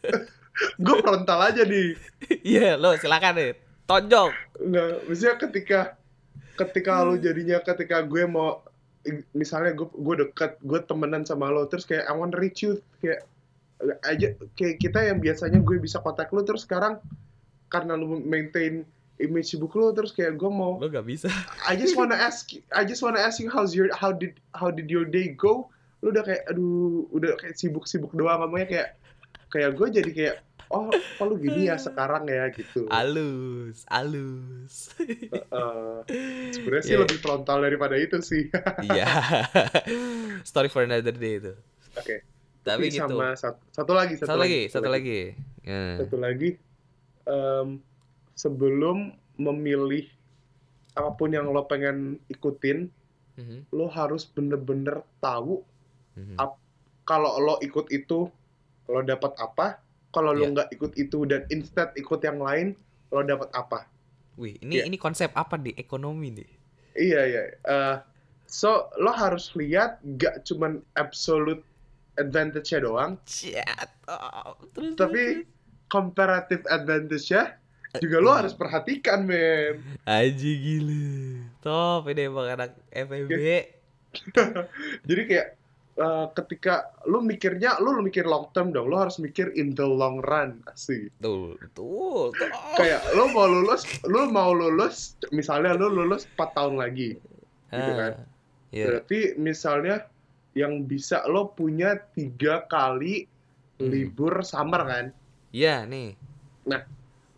gue 0.84 0.96
frontal 0.98 1.40
aja 1.44 1.62
nih 1.62 1.94
Iya, 2.42 2.74
lo 2.74 2.92
silakan 2.94 3.38
deh. 3.38 3.54
Tonjok. 3.86 4.30
nggak 4.58 4.88
maksudnya 5.06 5.34
ketika 5.38 5.80
ketika 6.54 6.92
Hmm. 6.98 7.06
lo 7.06 7.14
jadinya 7.16 7.62
ketika 7.62 8.02
gue 8.02 8.26
mau 8.26 8.60
misalnya 9.32 9.72
gue 9.72 9.88
gue 9.88 10.14
deket 10.22 10.58
gue 10.60 10.80
temenan 10.82 11.22
sama 11.22 11.48
lo 11.48 11.64
terus 11.64 11.86
kayak 11.86 12.04
I 12.04 12.12
want 12.12 12.34
reach 12.34 12.60
you 12.60 12.82
kayak 12.98 13.24
aja 14.02 14.34
kayak 14.52 14.76
kita 14.76 15.06
yang 15.06 15.22
biasanya 15.22 15.62
gue 15.62 15.78
bisa 15.78 16.02
kontak 16.02 16.28
lo 16.34 16.42
terus 16.42 16.66
sekarang 16.66 16.98
karena 17.70 17.94
lo 17.94 18.18
maintain 18.18 18.82
image 19.16 19.54
sibuk 19.54 19.72
lo 19.72 19.94
terus 19.94 20.10
kayak 20.10 20.34
gue 20.34 20.50
mau 20.50 20.76
Lo 20.76 20.86
gak 20.86 21.06
bisa. 21.06 21.30
I 21.64 21.78
just 21.78 21.94
wanna 21.94 22.18
ask 22.18 22.50
I 22.74 22.82
just 22.82 23.00
wanna 23.00 23.22
ask 23.22 23.38
you 23.38 23.48
how's 23.48 23.72
your 23.72 23.88
how 23.94 24.10
did 24.10 24.36
how 24.52 24.68
did 24.68 24.90
your 24.90 25.06
day 25.06 25.30
go 25.30 25.70
lu 25.98 26.10
udah 26.10 26.22
kayak 26.22 26.42
aduh 26.46 27.10
udah 27.10 27.34
kayak 27.34 27.54
sibuk-sibuk 27.54 28.12
doang 28.12 28.38
ngomongnya 28.38 28.66
kayak 28.66 28.88
kayak 29.48 29.70
gue 29.74 29.88
jadi 29.90 30.10
kayak 30.10 30.36
oh 30.68 30.86
kok 30.92 31.24
lu 31.24 31.34
gini 31.36 31.66
ya 31.66 31.74
sekarang 31.74 32.24
ya 32.24 32.52
gitu 32.52 32.84
Alus, 32.86 33.82
alus. 33.88 34.92
Eh, 35.00 35.98
sebenarnya 36.52 36.84
sih 36.84 36.92
Yeah. 36.92 37.02
lebih 37.02 37.18
frontal 37.18 37.58
daripada 37.60 37.96
itu 37.96 38.20
sih 38.20 38.46
Iya. 38.84 39.06
Story 40.48 40.68
for 40.68 40.84
another 40.84 41.10
day 41.10 41.36
itu. 41.36 41.52
oke 41.94 42.16
Tapi 42.60 42.92
gitu. 42.92 43.00
sama 43.00 43.32
satu, 43.32 43.58
satu 43.72 43.92
lagi 43.92 44.14
satu, 44.14 44.28
Satu 44.28 44.38
lagi, 44.38 44.60
satu 44.68 44.88
lagi. 44.88 45.20
Satu 45.96 46.16
lagi 46.16 46.50
em, 47.24 47.68
sebelum 48.34 49.10
memilih 49.34 50.04
apa 50.92 51.10
pun 51.12 51.30
yang 51.30 51.48
lo 51.48 51.64
pengen 51.64 52.22
ikutin 52.28 52.92
Mhm, 53.34 53.70
lo 53.70 53.86
harus 53.86 54.26
bener-bener 54.26 54.98
tahu 55.18 55.62
mhm. 56.18 56.34
Ap- 56.36 56.58
kalau 57.04 57.38
lo 57.38 57.54
ikut 57.60 57.86
itu 57.88 58.26
lo 58.86 59.00
dapat 59.00 59.32
apa 59.36 59.78
kalau 60.10 60.32
lo 60.32 60.42
Iya. 60.42 60.52
nggak 60.52 60.68
ikut 60.72 60.92
itu 60.94 61.18
dan 61.24 61.46
instead 61.48 61.94
ikut 61.94 62.18
yang 62.20 62.38
lain 62.38 62.74
lo 63.08 63.22
dapat 63.22 63.48
apa 63.52 63.86
Wih, 64.34 64.54
ini 64.60 64.78
Iya. 64.78 64.84
ini 64.84 64.96
konsep 64.96 65.30
apa 65.32 65.54
di 65.54 65.74
ekonomi 65.74 66.30
nih? 66.32 66.50
iya 66.94 67.20
iya 67.24 67.42
Eh, 67.60 67.96
so 68.44 68.70
lo 68.96 69.10
harus 69.10 69.50
lihat 69.52 69.98
gak 70.16 70.42
cuman 70.44 70.78
absolute 70.94 71.62
advantage-nya 72.14 72.80
doang 72.80 73.12
Chat. 73.24 73.88
Oh, 74.06 74.54
terus, 74.72 74.94
tapi 74.94 75.22
terus, 75.42 75.46
comparative 75.86 76.62
advantage-nya 76.66 77.54
juga 77.96 78.16
lo 78.18 78.30
Iya. 78.30 78.38
harus 78.38 78.54
perhatikan 78.54 79.24
men. 79.24 79.80
Aji 80.04 80.52
gila. 80.54 81.04
Top 81.58 82.06
ini 82.06 82.22
emang 82.24 82.46
anak 82.48 82.70
FEB. 82.88 83.32
jadi 85.08 85.22
kayak 85.24 85.48
eh, 85.98 86.26
ketika 86.32 86.94
lo 87.04 87.18
mikirnya 87.18 87.76
lo, 87.78 87.90
lo 87.92 88.00
mikir 88.00 88.22
long 88.22 88.46
term 88.50 88.70
dong 88.70 88.86
lo 88.86 89.02
harus 89.02 89.18
mikir 89.18 89.50
in 89.52 89.74
the 89.74 89.82
long 89.82 90.22
run 90.22 90.62
asik 90.70 91.10
Tuh, 91.18 91.58
tuh, 91.74 92.30
tuh. 92.30 92.48
kayak 92.74 93.02
lo 93.12 93.28
mau 93.28 93.44
lulus 93.44 93.82
lo 94.06 94.30
mau 94.30 94.54
lulus 94.54 95.18
misalnya 95.28 95.74
lo 95.74 95.90
lulus 95.90 96.24
4 96.32 96.56
tahun 96.56 96.78
lagi 96.78 97.18
gitu 97.68 97.92
kan. 97.94 98.12
Ah, 98.14 98.26
Iya. 98.68 98.84
berarti 98.84 99.20
misalnya 99.40 100.04
yang 100.52 100.84
bisa 100.84 101.24
lo 101.24 101.48
punya 101.50 101.96
tiga 102.12 102.64
kali 102.64 103.24
Hmm. 103.78 103.94
libur 103.94 104.42
summer 104.42 104.82
kan 104.84 105.06
Iya, 105.54 105.86
nih. 105.86 106.18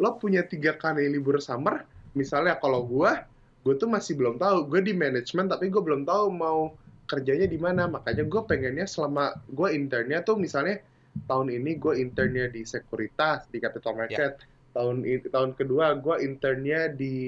lo 0.00 0.16
punya 0.16 0.40
tiga 0.42 0.72
kali 0.72 1.12
libur 1.12 1.36
summer 1.38 1.84
misalnya 2.16 2.56
kalau 2.56 2.80
gua 2.80 3.28
gue 3.60 3.76
tuh 3.76 3.84
masih 3.84 4.16
belum 4.16 4.40
tahu 4.40 4.64
gue 4.64 4.80
di 4.80 4.96
manajemen 4.96 5.44
tapi 5.44 5.68
gue 5.68 5.82
belum 5.84 6.08
tahu 6.08 6.32
mau 6.32 6.72
kerjanya 7.10 7.50
di 7.50 7.58
mana 7.58 7.90
makanya 7.90 8.22
gue 8.22 8.42
pengennya 8.46 8.86
selama 8.86 9.34
gue 9.50 9.68
internnya 9.74 10.22
tuh 10.22 10.38
misalnya 10.38 10.78
tahun 11.26 11.50
ini 11.50 11.74
gue 11.74 11.98
internnya 11.98 12.46
di 12.46 12.62
sekuritas 12.62 13.50
di 13.50 13.58
capital 13.58 13.98
market 13.98 14.38
tahun 14.70 15.02
ini 15.02 15.26
tahun 15.26 15.58
kedua 15.58 15.98
gue 15.98 16.22
internnya 16.22 16.94
di 16.94 17.18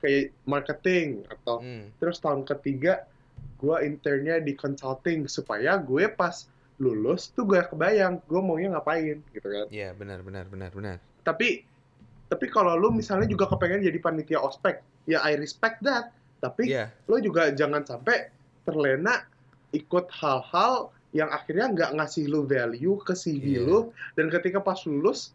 kayak 0.00 0.32
marketing 0.44 1.28
atau 1.28 1.60
Hmm. 1.60 1.92
terus 1.96 2.16
tahun 2.20 2.44
ketiga 2.44 3.04
gue 3.60 3.76
internnya 3.84 4.40
di 4.40 4.52
consulting 4.52 5.28
supaya 5.28 5.76
gue 5.76 6.08
pas 6.08 6.48
lulus 6.76 7.30
tuh 7.32 7.44
gue 7.44 7.60
kebayang 7.62 8.18
gue 8.24 8.40
maunya 8.40 8.72
ngapain 8.72 9.20
gitu 9.30 9.46
kan 9.46 9.66
Iya, 9.70 9.94
benar, 9.94 10.20
benar, 10.20 10.48
benar, 10.48 10.72
benar. 10.72 10.96
tapi 11.22 11.64
tapi 12.24 12.50
kalau 12.50 12.74
lu 12.74 12.90
misalnya 12.90 13.28
juga 13.28 13.46
kepengen 13.46 13.84
jadi 13.84 13.98
panitia 14.00 14.40
ospek 14.40 14.80
ya 15.06 15.20
I 15.22 15.36
respect 15.38 15.84
that 15.84 16.10
tapi 16.42 16.68
Iya. 16.68 16.90
lo 17.06 17.16
juga 17.22 17.48
jangan 17.54 17.86
sampai 17.86 18.33
terlena 18.64 19.24
ikut 19.70 20.08
hal-hal 20.10 20.88
yang 21.14 21.30
akhirnya 21.30 21.70
nggak 21.70 21.90
ngasih 21.94 22.26
lu 22.26 22.42
value 22.42 22.98
ke 23.00 23.14
CV 23.14 23.44
Iya. 23.56 23.62
lu 23.62 23.78
dan 24.14 24.26
ketika 24.28 24.58
pas 24.58 24.82
lulus 24.82 25.30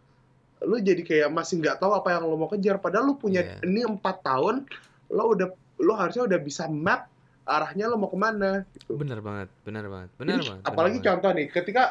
lu 0.59 0.75
jadi 0.75 0.99
kayak 1.01 1.29
masih 1.31 1.63
nggak 1.63 1.79
tahu 1.79 1.95
apa 1.95 2.11
yang 2.11 2.27
lo 2.27 2.35
mau 2.35 2.47
kejar 2.47 2.75
padahal 2.77 3.07
lu 3.07 3.15
punya 3.15 3.41
Iya. 3.41 3.63
ini 3.63 3.81
empat 3.83 4.21
tahun 4.21 4.67
lo 5.07 5.23
udah 5.31 5.47
lo 5.79 5.93
harusnya 5.95 6.27
udah 6.27 6.39
bisa 6.39 6.67
map 6.67 7.07
arahnya 7.45 7.87
lo 7.87 7.95
mau 7.95 8.11
ke 8.11 8.19
mana 8.19 8.67
gitu 8.75 8.93
Benar 8.93 9.19
banget, 9.19 9.47
benar 9.63 9.85
banget, 9.87 10.09
benar 10.15 10.37
Jadi, 10.37 10.47
banget. 10.51 10.63
apalagi 10.67 10.97
banget. 10.97 11.07
contoh 11.09 11.29
nih, 11.33 11.47
ketika 11.49 11.83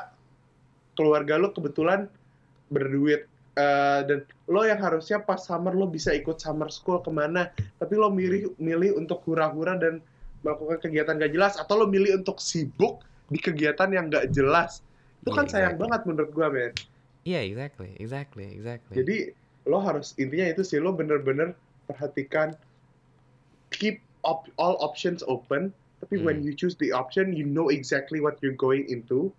keluarga 0.95 1.35
lo 1.35 1.49
kebetulan 1.51 2.07
berduit 2.69 3.25
eh, 3.57 4.01
dan 4.05 4.19
lo 4.47 4.63
yang 4.63 4.79
harusnya 4.79 5.19
pas 5.19 5.41
summer 5.41 5.73
lo 5.73 5.89
bisa 5.89 6.13
ikut 6.13 6.37
summer 6.37 6.69
school 6.69 7.01
ke 7.01 7.11
mana, 7.11 7.51
tapi 7.75 7.95
lo 7.95 8.07
milih 8.07 8.55
milih 8.57 8.95
untuk 8.95 9.25
hura-hura 9.25 9.75
dan 9.75 9.99
melakukan 10.45 10.79
kegiatan 10.85 11.15
gak 11.19 11.33
jelas, 11.35 11.55
atau 11.59 11.75
lo 11.81 11.87
milih 11.91 12.21
untuk 12.23 12.39
sibuk 12.43 13.03
di 13.29 13.39
kegiatan 13.43 13.89
yang 13.93 14.07
gak 14.09 14.31
jelas, 14.33 14.81
itu 15.21 15.31
Iya, 15.31 15.35
kan 15.35 15.47
sayang 15.51 15.75
exactly. 15.75 15.83
banget 15.83 16.01
menurut 16.09 16.31
gua 16.33 16.49
men. 16.53 16.73
Iya, 17.29 17.41
exactly, 17.45 17.95
exactly, 18.01 18.45
exactly. 18.57 18.99
Jadi 18.99 19.17
lo 19.69 19.79
harus 19.85 20.17
intinya 20.17 20.47
itu 20.49 20.63
sih 20.65 20.79
lo 20.81 20.91
bener-bener 20.97 21.53
perhatikan 21.89 22.57
keep 23.71 24.01
op- 24.25 24.49
all 24.57 24.77
options 24.81 25.21
open. 25.29 25.73
Tapi 26.01 26.17
when 26.23 26.41
Hmm. 26.41 26.47
you 26.47 26.55
choose 26.55 26.77
the 26.79 26.93
option, 26.95 27.35
you 27.35 27.45
know 27.45 27.69
exactly 27.69 28.21
what 28.23 28.39
you're 28.43 28.57
going 28.57 28.87
into. 28.89 29.35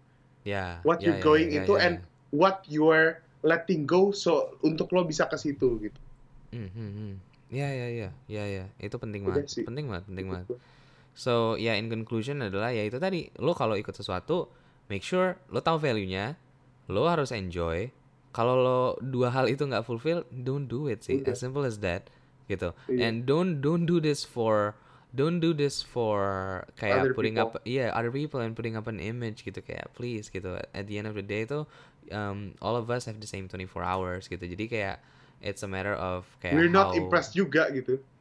ya, 0.46 0.84
what 0.84 1.04
ya, 1.04 1.08
you're 1.08 1.20
ya, 1.20 1.24
going 1.24 1.52
ya, 1.52 1.64
into 1.64 1.76
ya, 1.76 1.80
and 1.82 2.00
what 2.32 2.64
you're 2.68 3.20
letting 3.44 3.84
go 3.88 4.12
so 4.12 4.56
untuk 4.64 4.92
lo 4.96 5.04
bisa 5.04 5.28
ke 5.28 5.36
situ 5.40 5.80
gitu. 5.84 6.00
Hmm, 6.54 6.68
hmm, 6.74 6.92
hmm. 6.98 7.12
Ya, 7.50 7.70
ya, 7.74 7.88
ya, 7.90 8.10
ya, 8.30 8.44
ya. 8.46 8.64
Itu 8.78 8.98
penting 9.02 9.26
banget, 9.26 9.46
sih. 9.50 9.66
penting 9.66 9.86
banget, 9.90 10.06
penting 10.10 10.28
banget. 10.30 10.48
So, 11.20 11.60
ya 11.60 11.76
in 11.76 11.92
conclusion 11.92 12.40
adalah 12.40 12.72
ya 12.72 12.88
itu 12.88 12.96
tadi, 12.96 13.28
lo 13.36 13.52
kalau 13.52 13.76
ikut 13.76 13.92
sesuatu, 13.92 14.48
make 14.88 15.04
sure 15.04 15.36
lo 15.52 15.60
tahu 15.60 15.76
value-nya, 15.76 16.40
lo 16.88 17.04
harus 17.06 17.36
enjoy. 17.36 17.92
Kalau 18.32 18.56
lo 18.56 18.80
dua 19.04 19.28
hal 19.30 19.52
itu 19.52 19.68
nggak 19.68 19.84
fulfill, 19.84 20.24
don't 20.32 20.66
do 20.66 20.88
it 20.88 21.04
sih. 21.04 21.20
Udah. 21.20 21.36
As 21.36 21.44
simple 21.44 21.68
as 21.68 21.84
that, 21.84 22.08
gitu. 22.48 22.72
Iya. 22.88 23.04
And 23.04 23.28
don't 23.28 23.60
don't 23.60 23.84
do 23.84 24.00
this 24.00 24.24
for 24.24 24.80
don't 25.10 25.42
do 25.42 25.52
this 25.52 25.82
for 25.82 26.22
kayak 26.78 27.02
Other 27.04 27.14
putting 27.18 27.36
people. 27.36 27.58
up 27.58 27.66
yeah 27.66 27.90
other 27.92 28.14
people 28.14 28.38
and 28.38 28.54
putting 28.54 28.78
up 28.78 28.86
an 28.86 29.02
image 29.02 29.42
gitu 29.42 29.58
kayak 29.60 29.90
please 29.98 30.30
gitu 30.30 30.54
at 30.70 30.86
the 30.86 31.02
end 31.02 31.10
of 31.10 31.18
the 31.18 31.26
day 31.26 31.50
tuh 31.50 31.66
um, 32.14 32.54
all 32.62 32.78
of 32.78 32.94
us 32.94 33.10
have 33.10 33.18
the 33.18 33.26
same 33.26 33.50
24 33.50 33.74
hours 33.82 34.30
gitu 34.30 34.46
jadi 34.46 34.66
kayak 34.70 34.96
it's 35.42 35.66
a 35.66 35.70
matter 35.70 35.98
of 35.98 36.30
kayak 36.38 36.54
we're 36.54 36.70
not 36.70 36.94
how- 36.94 37.02
impressed 37.02 37.34
juga 37.34 37.74
gitu 37.74 37.98
Iya, 37.98 38.19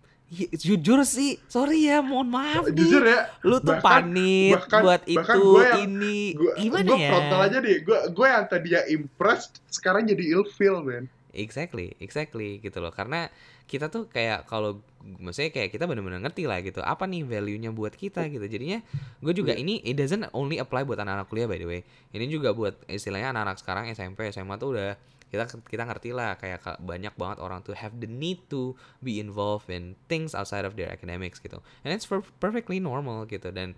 jujur 0.55 1.01
sih 1.03 1.41
sorry 1.45 1.89
ya 1.89 1.99
mohon 1.99 2.29
maaf 2.29 2.69
jujur 2.69 3.01
nih 3.01 3.11
ya 3.11 3.21
lu 3.41 3.57
tuh 3.59 3.73
bahkan- 3.75 4.05
panit 4.05 4.53
bahkan- 4.55 4.83
buat 4.83 5.01
bahkan 5.03 5.35
itu 5.35 5.41
gue 5.43 5.65
yang- 5.65 5.81
ini 5.83 6.19
gue 6.33 6.53
gimana 6.59 6.85
gue 6.87 6.99
ya 6.99 7.09
frontal 7.09 7.41
aja 7.43 7.59
deh 7.59 7.77
gue 7.81 7.99
gue 8.11 8.27
yang 8.27 8.45
tadinya 8.45 8.83
impressed 8.87 9.53
sekarang 9.69 10.05
jadi 10.05 10.25
ilfeel 10.35 10.81
man 10.81 11.07
Exactly, 11.31 11.95
exactly 11.99 12.59
gitu 12.59 12.81
loh. 12.81 12.91
Karena 12.91 13.31
kita 13.63 13.87
tuh 13.87 14.11
kayak 14.11 14.49
kalau 14.49 14.81
maksudnya 15.21 15.53
kayak 15.53 15.71
kita 15.71 15.85
benar-benar 15.85 16.19
ngerti 16.19 16.49
lah 16.49 16.59
gitu. 16.59 16.81
Apa 16.81 17.07
nih 17.07 17.23
value-nya 17.23 17.71
buat 17.71 17.95
kita 17.95 18.27
gitu. 18.27 18.43
Jadinya 18.43 18.83
gue 19.23 19.35
juga 19.37 19.55
Iya. 19.55 19.63
ini 19.63 19.75
it 19.85 19.95
doesn't 19.95 20.27
only 20.33 20.59
apply 20.59 20.83
buat 20.83 20.99
anak-anak 20.99 21.29
kuliah 21.29 21.47
by 21.47 21.55
the 21.55 21.69
way. 21.69 21.81
Ini 22.11 22.27
juga 22.27 22.51
buat 22.51 22.75
istilahnya 22.87 23.31
anak-anak 23.31 23.55
sekarang 23.57 23.85
SMP, 23.87 24.27
SMA 24.27 24.57
tuh 24.57 24.75
udah 24.75 24.99
kita 25.29 25.45
kita 25.69 25.85
ngerti 25.85 26.11
lah 26.17 26.37
kayak 26.41 26.61
ka- 26.65 26.81
banyak 26.81 27.13
banget 27.15 27.39
orang 27.39 27.61
tuh 27.61 27.77
have 27.77 27.97
the 28.01 28.09
need 28.09 28.41
to 28.49 28.73
be 29.05 29.21
involved 29.21 29.69
in 29.69 29.95
things 30.09 30.33
outside 30.33 30.65
of 30.65 30.75
their 30.75 30.89
academics 30.89 31.39
gitu. 31.39 31.61
And 31.85 31.93
it's 31.93 32.09
per- 32.09 32.25
perfectly 32.41 32.81
normal 32.81 33.29
gitu. 33.29 33.53
Dan 33.53 33.77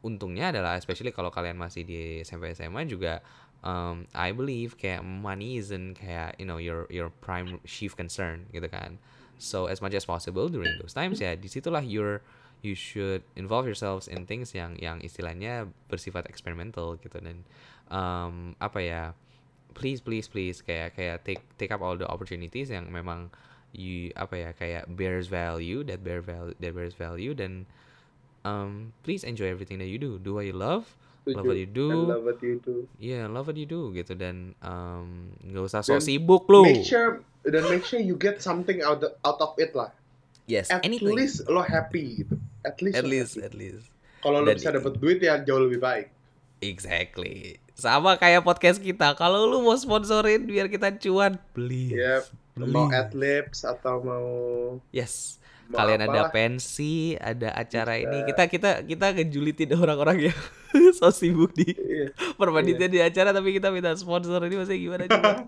untungnya 0.00 0.48
adalah 0.52 0.80
especially 0.80 1.12
kalau 1.12 1.28
kalian 1.28 1.60
masih 1.60 1.84
di 1.84 2.24
SMP 2.24 2.56
SMA 2.56 2.88
juga 2.88 3.20
um, 3.60 4.08
I 4.16 4.32
believe 4.32 4.80
kayak 4.80 5.04
money 5.04 5.60
isn't 5.60 6.00
kayak 6.00 6.40
you 6.40 6.48
know 6.48 6.56
your 6.56 6.88
your 6.88 7.12
prime 7.20 7.60
chief 7.68 7.92
concern 7.96 8.48
gitu 8.52 8.68
kan. 8.68 8.96
So 9.40 9.68
as 9.68 9.80
much 9.80 9.96
as 9.96 10.04
possible 10.04 10.48
during 10.52 10.76
those 10.80 10.92
times 10.92 11.20
ya 11.20 11.36
di 11.36 11.48
situlah 11.48 11.84
your 11.84 12.20
you 12.60 12.76
should 12.76 13.24
involve 13.40 13.64
yourselves 13.64 14.04
in 14.04 14.28
things 14.28 14.52
yang 14.52 14.76
yang 14.76 15.00
istilahnya 15.00 15.68
bersifat 15.88 16.28
eksperimental 16.28 17.00
gitu. 17.00 17.16
Dan 17.20 17.44
um, 17.88 18.52
apa 18.60 18.80
ya 18.84 19.02
please 19.72 20.00
please 20.00 20.26
please 20.26 20.60
kayak 20.60 20.96
kayak 20.96 21.22
take 21.24 21.42
take 21.56 21.70
up 21.70 21.80
all 21.80 21.96
the 21.96 22.06
opportunities 22.06 22.70
yang 22.70 22.90
memang 22.90 23.30
you 23.70 24.10
apa 24.18 24.34
ya 24.34 24.50
kayak 24.54 24.84
bears 24.98 25.30
value 25.30 25.86
that 25.86 26.02
bear 26.02 26.18
value 26.18 26.54
that 26.58 26.74
bears 26.74 26.94
value 26.94 27.32
dan 27.34 27.66
um, 28.44 28.92
please 29.02 29.22
enjoy 29.24 29.46
everything 29.46 29.78
that 29.78 29.86
you 29.86 29.98
do. 29.98 30.18
Do 30.18 30.34
what 30.34 30.46
you 30.46 30.56
love 30.56 30.96
love 31.28 31.46
what 31.46 31.56
you 31.56 31.68
And 31.68 31.74
do 31.76 31.88
love 31.92 32.24
what 32.24 32.42
you 32.42 32.60
do. 32.64 32.88
Yeah 32.98 33.28
love 33.28 33.46
what 33.46 33.56
you 33.56 33.68
do 33.68 33.92
gitu. 33.94 34.16
Dan 34.16 34.56
um, 34.64 35.36
nggak 35.44 35.62
usah 35.70 35.80
sok 35.84 36.02
sibuk 36.02 36.48
lu. 36.50 36.66
make 36.66 36.86
sure 36.86 37.22
dan 37.46 37.62
make 37.70 37.84
sure 37.86 38.00
you 38.00 38.16
get 38.16 38.42
something 38.42 38.82
out 38.82 39.04
of, 39.04 39.12
out 39.22 39.38
of 39.38 39.52
it 39.60 39.76
lah. 39.76 39.92
Yes 40.50 40.72
at 40.72 40.82
anything. 40.82 41.14
least 41.14 41.46
lo 41.46 41.62
happy 41.62 42.24
gitu. 42.24 42.34
At 42.66 42.82
least 42.82 42.98
at 42.98 43.04
lo 43.06 43.10
least 43.12 43.38
happy. 43.38 43.46
at 43.46 43.54
least. 43.54 43.86
Kalau 44.20 44.42
lo 44.44 44.50
bisa 44.52 44.74
dapat 44.74 44.98
duit 44.98 45.22
ya 45.22 45.40
jauh 45.40 45.62
lebih 45.62 45.80
baik. 45.80 46.08
Exactly 46.60 47.56
sama 47.80 48.20
kayak 48.20 48.44
podcast 48.44 48.78
kita. 48.78 49.16
Kalau 49.16 49.48
lu 49.48 49.64
mau 49.64 49.74
sponsorin 49.74 50.44
biar 50.44 50.68
kita 50.68 50.92
cuan 51.00 51.40
please. 51.56 51.96
Ya 51.96 52.20
mau 52.66 52.92
adlibs 52.92 53.64
atau 53.64 54.02
mau 54.04 54.28
yes. 54.92 55.40
mau 55.70 55.80
kalian 55.80 56.02
ada 56.02 56.26
apalah. 56.26 56.34
pensi 56.34 57.14
ada 57.14 57.54
acara 57.54 57.94
Bisa. 57.94 58.04
ini 58.10 58.18
kita 58.26 58.42
kita 58.50 58.70
kita 58.84 59.06
ngejulitin 59.14 59.70
orang-orang 59.78 60.28
yang 60.28 60.38
so 60.98 61.14
sibuk 61.14 61.54
di 61.54 61.70
Iya. 61.72 62.10
perpanitian 62.34 62.90
di 62.90 62.98
acara 62.98 63.30
tapi 63.30 63.54
kita 63.54 63.70
minta 63.70 63.94
sponsor. 63.94 64.42
Ini 64.42 64.54
maksudnya 64.58 64.80
gimana 64.80 65.04
coba 65.06 65.32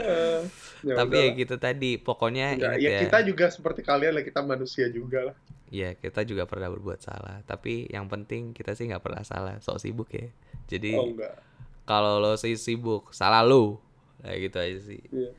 Eh, 0.00 0.40
ya 0.86 0.96
tapi 0.96 1.18
ya 1.18 1.28
gitu 1.36 1.60
tadi. 1.60 2.00
Pokoknya 2.00 2.56
Enggak, 2.56 2.80
ya 2.80 2.88
ya. 2.88 3.00
kita 3.04 3.18
juga 3.26 3.52
seperti 3.52 3.84
kalian 3.84 4.16
lah. 4.16 4.24
Kita 4.24 4.40
manusia 4.40 4.88
juga 4.88 5.28
lah. 5.28 5.36
Ya 5.68 5.92
kita 5.92 6.24
juga 6.24 6.48
pernah 6.48 6.72
berbuat 6.72 7.04
salah. 7.04 7.44
Tapi 7.44 7.90
yang 7.92 8.08
penting 8.08 8.56
kita 8.56 8.72
sih 8.72 8.88
nggak 8.88 9.04
pernah 9.04 9.20
salah. 9.26 9.60
Sok 9.60 9.76
sibuk 9.76 10.08
ya. 10.08 10.32
Jadi 10.72 10.96
oh 10.96 11.12
enggak 11.12 11.49
kalau 11.84 12.22
lo 12.22 12.36
sih 12.36 12.54
sibuk 12.56 13.12
salah 13.12 13.44
lo 13.44 13.80
kayak 14.20 14.38
gitu 14.48 14.56
aja 14.60 14.78
sih. 14.80 15.02
Iya. 15.10 15.30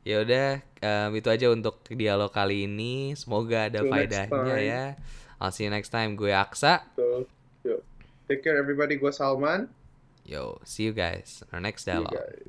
ya 0.00 0.16
udah 0.24 0.46
em, 0.80 1.10
itu 1.18 1.28
aja 1.28 1.46
untuk 1.52 1.84
dialog 1.92 2.32
kali 2.32 2.64
ini. 2.64 3.12
Semoga 3.18 3.68
ada 3.68 3.84
Till 3.84 3.90
faedahnya 3.90 4.56
ya. 4.60 4.84
I'll 5.40 5.52
see 5.52 5.68
you 5.68 5.72
next 5.72 5.92
time. 5.92 6.16
Gue 6.16 6.32
Aksa. 6.32 6.84
So 6.96 7.28
yuk. 7.66 7.84
Take 8.30 8.46
care 8.46 8.56
everybody. 8.56 8.96
Gue 8.96 9.12
Salman. 9.12 9.68
Yo 10.24 10.62
see 10.62 10.86
you 10.86 10.94
guys 10.94 11.42
our 11.50 11.58
next 11.58 11.84
See 11.84 11.92
you 11.92 12.06
dialogue 12.06 12.16
guys 12.16 12.46